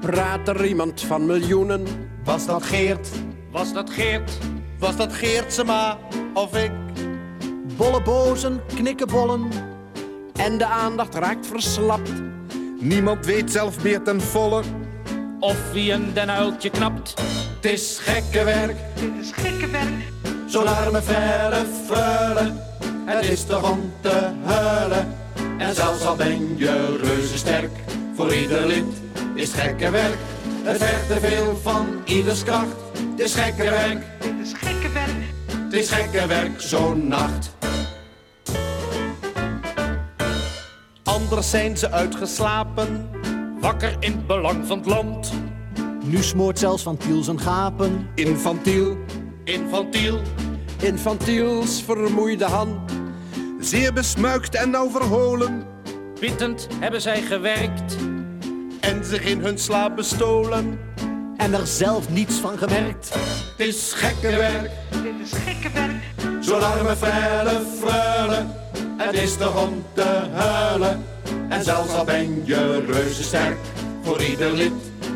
Praat 0.00 0.48
er 0.48 0.64
iemand 0.64 1.00
van 1.00 1.26
miljoenen? 1.26 1.86
Was 2.24 2.46
dat 2.46 2.62
Geert? 2.62 3.08
Was 3.50 3.72
dat 3.72 3.90
Geert? 3.90 4.38
Was 4.78 4.96
dat 4.96 5.12
Geertsema 5.12 5.98
of 6.34 6.56
ik? 6.56 6.83
Bolle 7.76 8.02
bozen, 8.02 8.60
knikkenbollen. 8.74 9.48
En 10.32 10.58
de 10.58 10.66
aandacht 10.66 11.14
raakt 11.14 11.46
verslapt. 11.46 12.10
Niemand 12.80 13.26
weet 13.26 13.50
zelf 13.50 13.82
meer 13.82 14.02
ten 14.02 14.20
volle. 14.20 14.62
Of 15.40 15.56
wie 15.72 15.92
een 15.92 16.12
den 16.14 16.30
uiltje 16.30 16.70
knapt. 16.70 17.14
Het 17.54 17.72
is 17.72 17.98
gekke 18.00 18.44
werk. 18.44 18.76
Dit 18.94 19.10
is 19.20 19.30
gekke 19.32 19.70
werk. 19.70 20.12
Zo'n 20.46 20.66
arme 20.66 21.02
verre 21.02 21.64
freule. 21.86 22.52
Het 23.04 23.24
is 23.24 23.44
toch 23.44 23.70
om 23.70 23.92
te 24.00 24.30
huilen. 24.44 25.16
En 25.58 25.74
zelfs 25.74 26.06
al 26.06 26.16
ben 26.16 26.54
je 26.56 26.98
reuze 27.02 27.38
sterk. 27.38 27.70
Voor 28.16 28.34
ieder 28.34 28.66
lid 28.66 28.84
is 29.34 29.52
het 29.52 29.60
gekke 29.60 29.90
werk. 29.90 30.18
Het 30.62 30.76
vergt 30.76 31.08
te 31.08 31.20
veel 31.20 31.58
van 31.62 31.86
ieders 32.04 32.42
kracht. 32.42 32.76
Het 33.10 33.20
is 33.20 33.34
gekke 33.34 33.62
werk. 33.62 34.04
Dit 34.20 34.34
is 34.42 34.52
gekke 34.52 34.62
werk. 34.62 34.72
Het 34.72 34.73
is 35.74 35.90
gekke 35.90 36.26
werk 36.26 36.60
zo'n 36.60 37.08
nacht. 37.08 37.56
Anders 41.02 41.50
zijn 41.50 41.76
ze 41.76 41.90
uitgeslapen. 41.90 43.10
Wakker 43.60 43.96
in 44.00 44.12
het 44.12 44.26
belang 44.26 44.66
van 44.66 44.78
het 44.78 44.86
land. 44.86 45.32
Nu 46.04 46.22
smoort 46.22 46.58
zelfs 46.58 46.82
Van 46.82 46.96
Tiel 46.96 47.22
zijn 47.22 47.40
gapen. 47.40 48.08
Infantiel. 48.14 48.96
Infantiel. 49.44 50.20
Infantiels 50.82 51.82
vermoeide 51.82 52.44
hand. 52.44 52.92
Zeer 53.60 53.92
besmuikt 53.92 54.54
en 54.54 54.70
nou 54.70 54.90
verholen. 54.90 55.66
Bittend 56.20 56.68
hebben 56.80 57.00
zij 57.00 57.22
gewerkt. 57.22 57.96
En 58.80 59.04
zich 59.04 59.24
in 59.24 59.40
hun 59.40 59.58
slaap 59.58 59.96
bestolen. 59.96 60.78
En 61.36 61.54
er 61.54 61.66
zelf 61.66 62.08
niets 62.08 62.34
van 62.34 62.58
gemerkt. 62.58 63.14
Het 63.56 63.66
is 63.66 63.92
gekke 63.92 64.36
werk. 64.36 64.70
Dit 64.90 65.14
is 65.22 65.32
gekke 65.32 65.70
werk. 65.70 66.02
Zo'n 66.40 66.62
arme 66.62 66.96
frelle 66.96 67.62
freule. 67.78 68.46
Het 68.96 69.14
is 69.14 69.36
toch 69.36 69.62
om 69.66 69.84
te 69.92 70.28
huilen. 70.32 71.04
En 71.48 71.64
zelfs 71.64 71.92
al 71.92 72.04
ben 72.04 72.46
je 72.46 72.84
reuze 72.86 73.22
sterk. 73.22 73.58
Voor 74.02 74.22
ieder 74.22 74.52
lid 74.52 74.72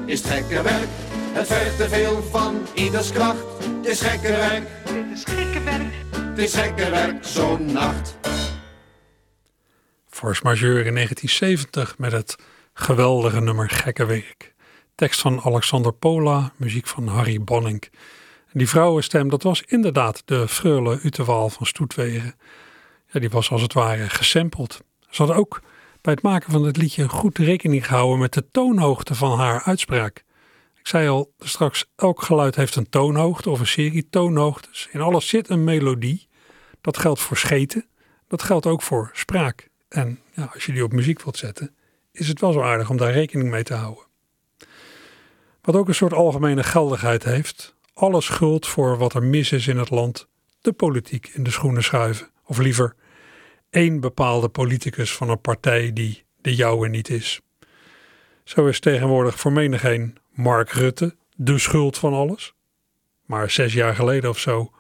is 0.07 0.23
het 0.23 0.31
gekke 0.31 0.63
werk. 0.63 0.89
Het 1.33 1.47
vergt 1.47 1.77
te 1.77 1.89
veel 1.89 2.23
van 2.23 2.67
ieders 2.75 3.13
kracht. 3.13 3.45
Het 3.77 3.87
is 3.87 4.01
gekke 4.01 4.29
werk. 4.29 4.69
Dit 4.85 5.05
is 5.13 5.25
gekke 5.25 5.63
werk. 5.63 5.93
Het 6.11 6.39
is 6.39 6.55
gekke 6.55 6.91
werk 6.91 7.25
zo'n 7.25 7.73
nacht. 7.73 8.17
Force 10.09 10.41
Majeure 10.45 10.85
in 10.85 10.95
1970 10.95 11.99
met 11.99 12.13
het 12.13 12.37
geweldige 12.73 13.41
nummer 13.41 13.71
Gekke 13.71 14.07
Werk. 14.07 14.55
Tekst 14.99 15.21
van 15.21 15.41
Alexander 15.41 15.93
Pola, 15.93 16.53
muziek 16.57 16.87
van 16.87 17.07
Harry 17.07 17.43
Bonning. 17.43 17.83
En 18.53 18.59
die 18.59 18.69
vrouwenstem, 18.69 19.29
dat 19.29 19.43
was 19.43 19.63
inderdaad 19.67 20.23
de 20.25 20.49
Freule 20.49 21.01
Utewaal 21.03 21.49
van 21.49 21.67
Stoetwegen. 21.67 22.35
Ja, 23.07 23.21
die 23.21 23.31
was 23.31 23.51
als 23.51 23.63
het 23.63 23.73
ware 23.73 24.09
gesampled. 24.09 24.81
Ze 25.11 25.23
had 25.23 25.37
ook 25.37 25.63
bij 26.01 26.13
het 26.13 26.23
maken 26.23 26.53
van 26.53 26.65
het 26.65 26.77
liedje 26.77 27.09
goed 27.09 27.39
rekening 27.39 27.87
gehouden 27.87 28.19
met 28.19 28.33
de 28.33 28.49
toonhoogte 28.51 29.15
van 29.15 29.39
haar 29.39 29.63
uitspraak. 29.63 30.25
Ik 30.75 30.87
zei 30.87 31.09
al 31.09 31.33
straks, 31.39 31.85
elk 31.97 32.23
geluid 32.23 32.57
heeft 32.57 32.77
een 32.77 32.89
toonhoogte 32.89 33.51
of 33.51 33.61
een 33.61 33.67
serie 33.67 34.09
toonhoogtes. 34.09 34.89
In 34.91 35.01
alles 35.01 35.29
zit 35.29 35.49
een 35.49 35.65
melodie. 35.65 36.29
Dat 36.81 36.99
geldt 36.99 37.21
voor 37.21 37.37
scheten, 37.37 37.87
dat 38.29 38.43
geldt 38.43 38.67
ook 38.67 38.83
voor 38.83 39.11
spraak. 39.13 39.69
En 39.89 40.21
als 40.53 40.67
je 40.67 40.73
die 40.73 40.85
op 40.85 40.93
muziek 40.93 41.23
wilt 41.23 41.37
zetten, 41.37 41.75
is 42.13 42.29
het 42.29 42.41
wel 42.41 42.53
zo 42.53 42.63
aardig 42.63 42.91
om 42.91 42.97
daar 42.97 43.13
rekening 43.13 43.51
mee 43.51 43.63
te 43.63 43.75
houden. 43.75 44.08
Wat 45.69 45.77
ook 45.77 45.89
een 45.89 45.95
soort 45.95 46.13
algemene 46.13 46.63
geldigheid 46.63 47.25
heeft. 47.25 47.75
Alle 47.95 48.21
schuld 48.21 48.67
voor 48.67 48.99
wat 48.99 49.15
er 49.15 49.23
mis 49.23 49.53
is 49.53 49.67
in 49.67 49.77
het 49.77 49.91
land, 49.91 50.29
de 50.61 50.73
politiek 50.73 51.31
in 51.35 51.43
de 51.43 51.51
schoenen 51.51 51.83
schuiven. 51.83 52.31
Of 52.45 52.59
liever, 52.59 52.95
één 53.71 54.01
bepaalde 54.01 54.49
politicus 54.49 55.15
van 55.15 55.31
een 55.31 55.41
partij 55.41 55.93
die 55.93 56.25
de 56.41 56.55
jouwe 56.55 56.89
niet 56.89 57.09
is. 57.09 57.41
Zo 58.45 58.67
is 58.67 58.81
tegenwoordig 58.81 59.39
voor 59.39 59.53
menigeen 59.53 60.17
Mark 60.31 60.71
Rutte 60.71 61.17
de 61.37 61.59
schuld 61.59 61.99
van 61.99 62.13
alles. 62.13 62.55
Maar 63.25 63.51
zes 63.51 63.73
jaar 63.73 63.95
geleden 63.95 64.31
of 64.31 64.39
zo 64.39 64.71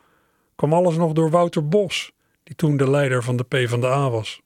kwam 0.57 0.73
alles 0.73 0.97
nog 0.97 1.13
door 1.13 1.31
Wouter 1.31 1.69
Bos, 1.69 2.13
die 2.43 2.57
toen 2.57 2.77
de 2.77 2.91
leider 2.91 3.23
van 3.23 3.37
de 3.37 3.45
PvdA 3.45 4.11
was. 4.11 4.41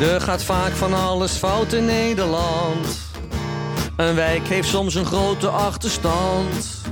Er 0.00 0.20
gaat 0.20 0.44
vaak 0.44 0.72
van 0.72 0.94
alles 0.94 1.32
fout 1.32 1.72
in 1.72 1.84
Nederland. 1.84 2.98
Een 3.96 4.14
wijk 4.14 4.48
heeft 4.48 4.68
soms 4.68 4.94
een 4.94 5.04
grote 5.04 5.48
achterstand. 5.48 6.82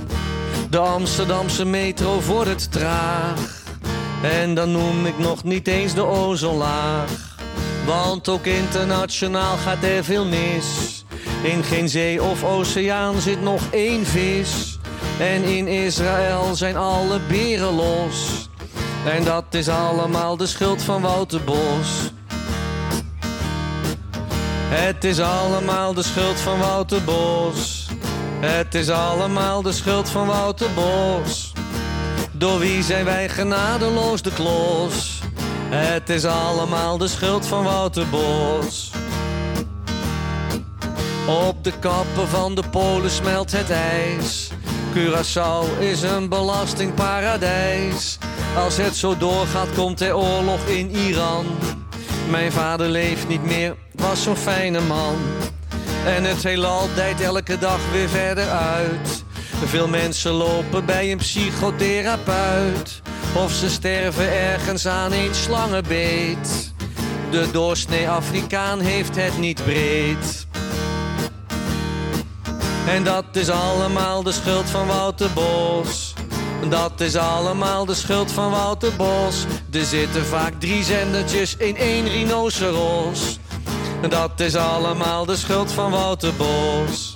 De 0.69 0.77
Amsterdamse 0.77 1.65
metro 1.65 2.19
vordert 2.19 2.71
traag. 2.71 3.63
En 4.21 4.53
dan 4.53 4.71
noem 4.71 5.05
ik 5.05 5.17
nog 5.17 5.43
niet 5.43 5.67
eens 5.67 5.93
de 5.93 6.05
ozonlaag. 6.05 7.09
Want 7.85 8.29
ook 8.29 8.45
internationaal 8.45 9.57
gaat 9.57 9.83
er 9.83 10.03
veel 10.03 10.25
mis. 10.25 11.05
In 11.43 11.63
geen 11.63 11.89
zee 11.89 12.23
of 12.23 12.43
oceaan 12.43 13.21
zit 13.21 13.41
nog 13.41 13.61
één 13.71 14.05
vis. 14.05 14.79
En 15.19 15.43
in 15.43 15.67
Israël 15.67 16.55
zijn 16.55 16.77
alle 16.77 17.19
beren 17.27 17.75
los. 17.75 18.49
En 19.05 19.23
dat 19.23 19.45
is 19.49 19.69
allemaal 19.69 20.37
de 20.37 20.47
schuld 20.47 20.81
van 20.81 21.01
Wouter 21.01 21.43
Bos. 21.43 22.15
Het 24.69 25.03
is 25.03 25.19
allemaal 25.19 25.93
de 25.93 26.03
schuld 26.03 26.39
van 26.39 26.59
Wouter 26.59 27.03
Bos. 27.03 27.87
Het 28.39 28.75
is 28.75 28.89
allemaal 28.89 29.61
de 29.61 29.71
schuld 29.71 30.09
van 30.09 30.27
Wouter 30.27 30.69
Bos. 30.73 31.53
Door 32.31 32.59
wie 32.59 32.83
zijn 32.83 33.05
wij 33.05 33.29
genadeloos 33.29 34.21
de 34.21 34.31
klos? 34.31 35.19
Het 35.69 36.09
is 36.09 36.25
allemaal 36.25 36.97
de 36.97 37.07
schuld 37.07 37.45
van 37.45 37.63
Wouter 37.63 38.09
Bos. 38.09 38.91
Op 41.27 41.63
de 41.63 41.73
kappen 41.79 42.27
van 42.27 42.55
de 42.55 42.63
polen 42.71 43.11
smelt 43.11 43.51
het 43.51 43.69
ijs. 43.69 44.49
Curaçao 44.93 45.79
is 45.79 46.01
een 46.01 46.29
belastingparadijs. 46.29 48.17
Als 48.57 48.77
het 48.77 48.95
zo 48.95 49.17
doorgaat 49.17 49.73
komt 49.75 50.01
er 50.01 50.15
oorlog 50.15 50.65
in 50.65 50.89
Iran. 50.89 51.45
Mijn 52.29 52.51
vader 52.51 52.87
leeft 52.87 53.27
niet 53.27 53.43
meer, 53.43 53.75
was 53.95 54.23
zo'n 54.23 54.35
fijne 54.35 54.81
man. 54.81 55.15
En 56.05 56.23
het 56.23 56.43
heelal 56.43 56.87
dijt 56.95 57.21
elke 57.21 57.57
dag 57.57 57.79
weer 57.91 58.09
verder 58.09 58.49
uit. 58.49 59.23
Veel 59.65 59.87
mensen 59.87 60.31
lopen 60.31 60.85
bij 60.85 61.11
een 61.11 61.17
psychotherapeut. 61.17 63.01
Of 63.35 63.51
ze 63.51 63.69
sterven 63.69 64.31
ergens 64.31 64.87
aan 64.87 65.11
een 65.11 65.35
slangenbeet. 65.35 66.73
De 67.31 67.51
doorsnee 67.51 68.09
Afrikaan 68.09 68.79
heeft 68.79 69.15
het 69.15 69.37
niet 69.37 69.63
breed. 69.63 70.47
En 72.87 73.03
dat 73.03 73.25
is 73.31 73.49
allemaal 73.49 74.23
de 74.23 74.31
schuld 74.31 74.69
van 74.69 74.87
Wouter 74.87 75.29
Bos. 75.33 76.13
Dat 76.69 77.01
is 77.01 77.15
allemaal 77.15 77.85
de 77.85 77.93
schuld 77.93 78.31
van 78.31 78.51
Wouter 78.51 78.95
Bos. 78.95 79.45
Er 79.71 79.85
zitten 79.85 80.25
vaak 80.25 80.53
drie 80.59 80.83
zendertjes 80.83 81.55
in 81.57 81.77
één 81.77 82.07
rhinoceros. 82.07 83.39
Dat 84.09 84.39
is 84.39 84.55
allemaal 84.55 85.25
de 85.25 85.35
schuld 85.35 85.71
van 85.71 85.91
Wouter 85.91 86.33
Bos. 86.33 87.15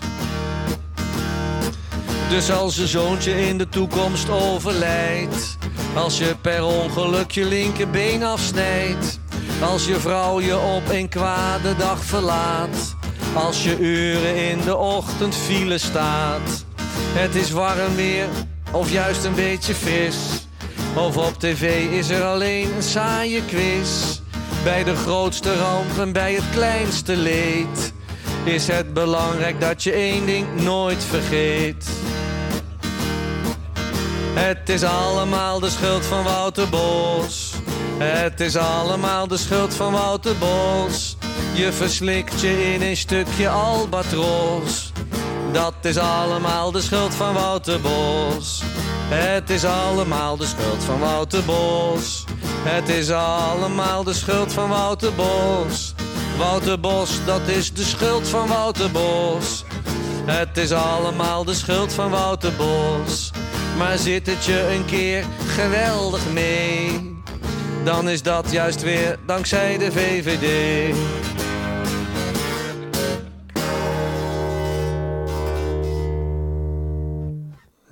Dus 2.30 2.52
als 2.52 2.76
je 2.76 2.88
zoontje 2.88 3.48
in 3.48 3.58
de 3.58 3.70
toekomst 3.70 4.30
overlijdt. 4.30 5.58
Als 5.96 6.18
je 6.18 6.36
per 6.42 6.64
ongeluk 6.64 7.32
je 7.32 7.46
linkerbeen 7.46 8.24
afsnijdt. 8.24 9.20
Als 9.62 9.86
je 9.86 10.00
vrouw 10.00 10.42
je 10.42 10.60
op 10.60 10.90
een 10.90 11.10
kwade 11.10 11.76
dag 11.76 12.04
verlaat. 12.04 12.96
Als 13.34 13.64
je 13.64 13.80
uren 13.80 14.50
in 14.50 14.62
de 14.62 14.78
ochtend 14.78 15.36
file 15.36 15.78
staat. 15.78 16.66
Het 17.14 17.36
is 17.36 17.52
warm 17.52 17.96
weer 17.96 18.28
of 18.72 18.92
juist 18.92 19.24
een 19.24 19.36
beetje 19.36 19.74
fris. 19.74 20.18
Of 20.96 21.18
op 21.18 21.40
tv 21.40 21.92
is 21.92 22.10
er 22.10 22.24
alleen 22.24 22.76
een 22.76 22.84
saaie 22.84 23.46
quiz. 23.46 24.20
Bij 24.64 24.84
de 24.84 24.96
grootste 24.96 25.56
ramp 25.56 26.00
en 26.00 26.12
bij 26.12 26.34
het 26.34 26.44
kleinste 26.52 27.16
leed. 27.18 27.94
Is 28.44 28.68
het 28.68 28.94
belangrijk 28.94 29.62
dat 29.62 29.84
je 29.84 29.92
één 29.92 30.26
ding 30.26 30.62
nooit 30.62 31.04
vergeet. 31.04 31.90
Het 34.34 34.70
is 34.70 34.84
allemaal 34.84 35.60
de 35.60 35.70
schuld 35.70 36.06
van 36.06 36.24
Wouter 36.24 36.70
Bos. 36.70 37.54
Het 37.98 38.40
is 38.40 38.56
allemaal 38.56 39.28
de 39.28 39.38
schuld 39.38 39.76
van 39.76 39.92
Wouter 39.92 40.36
Bos. 40.38 41.18
Je 41.54 41.72
verslikt 41.72 42.42
je 42.42 42.74
in 42.74 42.82
een 42.82 42.98
stukje 42.98 43.50
albatros. 43.50 44.91
Dat 45.52 45.74
is 45.82 45.98
allemaal 45.98 46.72
de 46.72 46.82
schuld 46.82 47.16
van 47.16 47.34
Wouter 47.34 47.82
Bos. 47.82 48.62
Het 49.10 49.50
is 49.50 49.66
allemaal 49.66 50.38
de 50.38 50.46
schuld 50.46 50.84
van 50.84 51.00
Wouter 51.00 51.44
Bos. 51.44 52.24
Het 52.64 52.90
is 52.90 53.12
allemaal 53.12 54.04
de 54.04 54.14
schuld 54.14 54.54
van 54.54 54.70
Wouter 54.70 55.14
Bos. 55.14 55.94
Wouter 56.38 56.80
Bos, 56.80 57.26
dat 57.26 57.48
is 57.48 57.74
de 57.74 57.84
schuld 57.84 58.30
van 58.30 58.48
Wouter 58.48 58.92
Bos. 58.92 59.64
Het 60.26 60.58
is 60.58 60.72
allemaal 60.72 61.44
de 61.44 61.54
schuld 61.54 61.94
van 61.94 62.10
Wouter 62.10 62.54
Bos. 62.54 63.32
Maar 63.78 63.98
zit 63.98 64.28
het 64.28 64.46
je 64.46 64.74
een 64.74 64.86
keer 64.86 65.26
geweldig 65.48 66.22
mee? 66.34 67.20
Dan 67.84 68.10
is 68.10 68.22
dat 68.22 68.52
juist 68.52 68.82
weer 68.82 69.18
dankzij 69.26 69.78
de 69.78 69.92
VVD. 69.92 70.96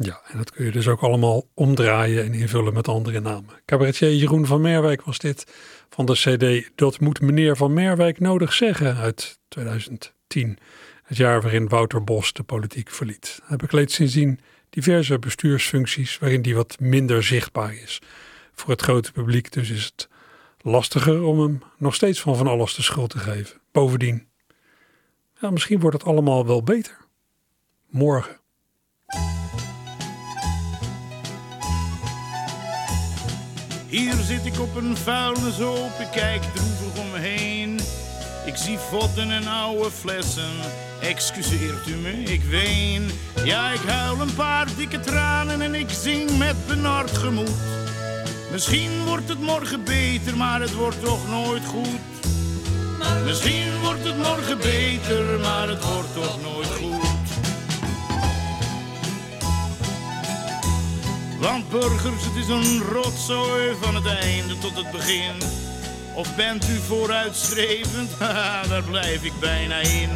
Ja, 0.02 0.22
en 0.28 0.38
dat 0.38 0.52
kun 0.52 0.66
je 0.66 0.72
dus 0.72 0.88
ook 0.88 1.02
allemaal 1.02 1.48
omdraaien 1.54 2.24
en 2.24 2.34
invullen 2.34 2.74
met 2.74 2.88
andere 2.88 3.20
namen. 3.20 3.62
Cabaretier 3.66 4.14
Jeroen 4.16 4.46
van 4.46 4.62
Merwijk 4.62 5.02
was 5.02 5.18
dit 5.18 5.46
van 5.90 6.06
de 6.06 6.14
CD 6.14 6.72
Dat 6.76 7.00
moet 7.00 7.22
meneer 7.22 7.56
van 7.58 7.74
Merwijk 7.74 8.20
nodig 8.20 8.54
zeggen 8.54 8.96
uit 8.96 9.40
2010. 9.48 10.58
Het 11.04 11.18
jaar 11.18 11.42
waarin 11.42 11.68
Wouter 11.68 12.04
Bos 12.04 12.34
de 12.34 12.44
politiek 12.44 12.90
verliet. 12.90 13.42
Hij 13.44 13.58
bekleedt 13.58 13.92
sindsdien 13.92 14.40
diverse 14.70 15.20
bestuursfuncties 15.20 16.18
waarin 16.18 16.42
die 16.42 16.56
wat 16.56 16.80
minder 16.80 17.24
zichtbaar 17.24 17.74
is. 17.74 18.02
Voor 18.54 18.70
het 18.70 18.82
grote 18.82 19.12
publiek 19.12 19.52
dus 19.52 19.70
is 19.70 19.86
het 19.86 20.10
lastiger 20.62 21.24
om 21.24 21.40
hem 21.40 21.62
nog 21.78 21.96
steeds 21.96 22.22
van 22.22 22.36
van 22.36 22.48
alles 22.48 22.76
de 22.76 22.82
schuld 22.82 23.10
te 23.10 23.20
geven. 23.20 23.62
Bovendien, 23.72 24.28
ja, 25.40 25.50
misschien 25.50 25.80
wordt 25.80 25.98
het 25.98 26.06
allemaal 26.06 26.46
wel 26.46 26.64
beter. 26.64 26.98
Morgen. 27.90 28.38
Hier 33.90 34.16
zit 34.16 34.46
ik 34.46 34.60
op 34.60 34.76
een 34.76 34.98
vuilnishoop, 34.98 36.00
ik 36.00 36.12
kijk 36.12 36.42
droevig 36.44 37.04
om 37.04 37.12
me 37.12 37.18
heen. 37.18 37.80
Ik 38.46 38.56
zie 38.56 38.78
vodden 38.78 39.32
en 39.32 39.48
oude 39.48 39.92
flessen, 39.92 40.52
excuseert 41.02 41.88
u 41.88 41.96
me, 41.96 42.12
ik 42.12 42.44
ween. 42.44 43.12
Ja, 43.44 43.72
ik 43.72 43.80
huil 43.80 44.22
een 44.22 44.36
paar 44.36 44.68
dikke 44.78 45.00
tranen 45.00 45.62
en 45.62 45.76
ik 45.76 45.90
zing 45.90 46.38
met 46.38 46.56
benard 46.68 47.18
gemoed. 47.18 47.58
Misschien 48.52 49.06
wordt 49.06 49.30
het 49.30 49.42
morgen 49.42 49.84
beter, 49.84 50.38
maar 50.38 50.62
het 50.62 50.74
wordt 50.74 51.04
toch 51.04 51.30
nooit 51.30 51.66
goed. 51.66 52.00
Misschien 53.26 53.80
wordt 53.82 54.04
het 54.04 54.18
morgen 54.18 54.58
beter, 54.58 55.40
maar 55.40 55.68
het 55.68 55.84
wordt 55.84 56.14
toch 56.14 56.42
nooit 56.42 56.68
goed. 56.68 56.79
Want 61.40 61.70
burgers, 61.70 62.24
het 62.26 62.36
is 62.36 62.48
een 62.48 62.82
rotzooi 62.92 63.76
van 63.82 63.96
het 63.96 64.06
einde 64.06 64.58
tot 64.58 64.76
het 64.76 64.92
begin. 64.92 65.36
Of 66.16 66.36
bent 66.36 66.70
u 66.70 66.80
vooruitstrevend? 66.88 68.12
Haha, 68.20 68.68
daar 68.68 68.84
blijf 68.84 69.24
ik 69.24 69.40
bijna 69.40 69.80
in. 69.80 70.10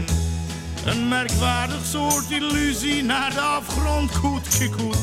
Een 0.85 1.07
merkwaardig 1.07 1.85
soort 1.85 2.31
illusie 2.31 3.03
naar 3.03 3.33
de 3.33 3.41
afgrond 3.41 4.15
goed 4.15 4.47
gekoet. 4.47 4.97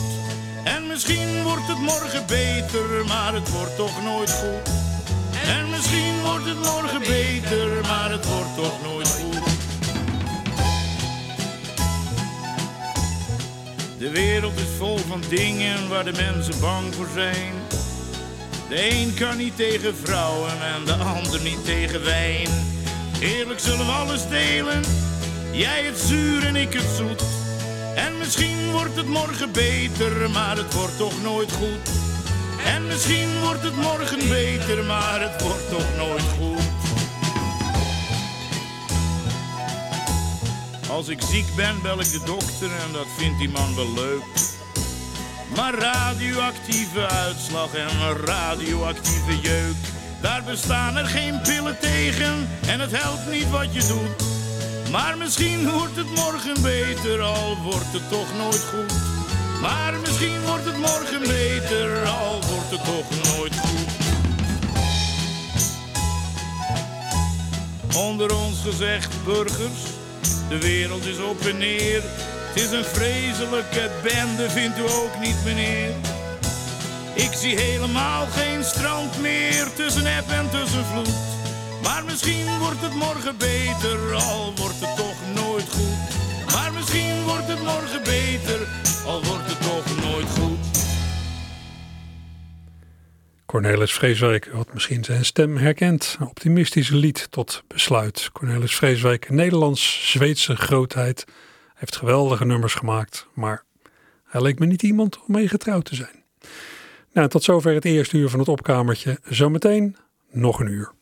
En 0.64 0.86
misschien 0.86 1.42
wordt 1.42 1.66
het 1.66 1.78
morgen 1.78 2.26
beter, 2.26 3.04
maar 3.06 3.34
het 3.34 3.50
wordt 3.50 3.76
toch 3.76 4.02
nooit 4.02 4.30
goed. 4.30 4.72
En 5.46 5.70
misschien 5.70 6.20
wordt 6.22 6.44
het 6.44 6.58
morgen 6.58 7.00
beter, 7.00 7.80
maar 7.82 8.10
het 8.10 8.26
wordt 8.26 8.56
toch 8.56 8.82
nooit 8.82 9.08
goed. 9.08 9.29
De 14.00 14.10
wereld 14.10 14.58
is 14.58 14.76
vol 14.78 14.98
van 14.98 15.22
dingen 15.28 15.88
waar 15.88 16.04
de 16.04 16.12
mensen 16.12 16.60
bang 16.60 16.94
voor 16.94 17.08
zijn. 17.14 17.52
De 18.68 18.90
een 18.90 19.14
kan 19.14 19.36
niet 19.36 19.56
tegen 19.56 19.96
vrouwen 19.96 20.50
en 20.50 20.84
de 20.84 20.92
ander 20.94 21.40
niet 21.42 21.64
tegen 21.64 22.04
wijn. 22.04 22.48
Eerlijk 23.20 23.60
zullen 23.60 23.86
we 23.86 23.92
alles 23.92 24.28
delen, 24.28 24.82
jij 25.52 25.84
het 25.84 25.98
zuur 25.98 26.46
en 26.46 26.56
ik 26.56 26.72
het 26.72 26.96
zoet. 26.96 27.22
En 27.94 28.18
misschien 28.18 28.70
wordt 28.70 28.96
het 28.96 29.06
morgen 29.06 29.52
beter, 29.52 30.30
maar 30.30 30.56
het 30.56 30.74
wordt 30.74 30.96
toch 30.98 31.22
nooit 31.22 31.52
goed. 31.52 31.90
En 32.64 32.86
misschien 32.86 33.40
wordt 33.40 33.62
het 33.62 33.76
morgen 33.76 34.28
beter, 34.28 34.84
maar 34.84 35.20
het 35.20 35.42
wordt 35.42 35.70
toch 35.70 35.96
nooit 35.96 36.28
goed. 36.38 36.59
Als 40.90 41.08
ik 41.08 41.20
ziek 41.30 41.54
ben, 41.56 41.82
bel 41.82 42.00
ik 42.00 42.10
de 42.10 42.20
dokter 42.24 42.70
en 42.86 42.92
dat 42.92 43.06
vindt 43.16 43.38
die 43.38 43.48
man 43.48 43.74
wel 43.74 43.94
leuk. 43.94 44.22
Maar 45.56 45.74
radioactieve 45.74 47.06
uitslag 47.06 47.74
en 47.74 48.16
radioactieve 48.24 49.40
jeuk, 49.40 49.76
daar 50.22 50.42
bestaan 50.44 50.96
er 50.96 51.06
geen 51.06 51.40
pillen 51.40 51.78
tegen 51.80 52.48
en 52.66 52.80
het 52.80 52.90
helpt 52.90 53.30
niet 53.30 53.50
wat 53.50 53.74
je 53.74 53.86
doet. 53.86 54.28
Maar 54.90 55.16
misschien 55.18 55.70
wordt 55.70 55.96
het 55.96 56.14
morgen 56.14 56.62
beter, 56.62 57.20
al 57.20 57.56
wordt 57.62 57.92
het 57.92 58.08
toch 58.10 58.36
nooit 58.38 58.64
goed. 58.64 58.94
Maar 59.60 59.94
misschien 60.00 60.42
wordt 60.42 60.64
het 60.64 60.78
morgen 60.78 61.20
beter, 61.20 62.06
al 62.06 62.32
wordt 62.32 62.70
het 62.70 62.84
toch 62.84 63.36
nooit 63.36 63.54
goed. 63.58 63.88
Onder 67.96 68.36
ons 68.36 68.60
gezegd, 68.62 69.24
burgers, 69.24 69.99
De 70.50 70.58
wereld 70.58 71.06
is 71.06 71.18
op 71.18 71.40
en 71.40 71.58
neer. 71.58 72.02
Het 72.02 72.62
is 72.62 72.70
een 72.70 72.84
vreselijke 72.84 73.90
bende, 74.02 74.50
vindt 74.50 74.78
u 74.78 74.82
ook 74.82 75.18
niet, 75.20 75.44
meneer? 75.44 75.90
Ik 77.14 77.32
zie 77.32 77.56
helemaal 77.56 78.26
geen 78.26 78.64
strand 78.64 79.20
meer 79.20 79.72
tussen 79.74 80.06
eb 80.06 80.30
en 80.30 80.50
tussen 80.50 80.84
vloed. 80.84 81.14
Maar 81.82 82.04
misschien 82.04 82.58
wordt 82.58 82.80
het 82.80 82.94
morgen 82.94 83.36
beter, 83.36 84.14
al 84.14 84.52
wordt 84.56 84.80
het 84.80 84.96
toch 84.96 85.20
nooit 85.34 85.68
goed. 85.70 86.52
Maar 86.52 86.72
misschien 86.72 87.24
wordt 87.24 87.48
het 87.48 87.62
morgen 87.62 88.02
beter, 88.02 88.68
al 89.06 89.22
wordt 89.24 89.39
Cornelis 93.50 93.92
Vreeswijk 93.92 94.48
had 94.52 94.72
misschien 94.72 95.04
zijn 95.04 95.24
stem 95.24 95.56
herkend. 95.56 96.16
Een 96.20 96.26
optimistisch 96.26 96.88
lied 96.88 97.26
tot 97.30 97.62
besluit. 97.66 98.30
Cornelis 98.32 98.76
Vreeswijk, 98.76 99.30
Nederlands-Zweedse 99.30 100.56
grootheid. 100.56 101.24
Heeft 101.74 101.96
geweldige 101.96 102.44
nummers 102.44 102.74
gemaakt, 102.74 103.26
maar 103.34 103.64
hij 104.24 104.42
leek 104.42 104.58
me 104.58 104.66
niet 104.66 104.82
iemand 104.82 105.18
om 105.18 105.24
mee 105.26 105.48
getrouwd 105.48 105.84
te 105.84 105.94
zijn. 105.94 106.24
Nou, 107.12 107.28
tot 107.28 107.42
zover 107.42 107.74
het 107.74 107.84
eerste 107.84 108.16
uur 108.16 108.28
van 108.28 108.38
het 108.38 108.48
opkamertje. 108.48 109.18
Zometeen 109.24 109.96
nog 110.30 110.60
een 110.60 110.68
uur. 110.68 110.92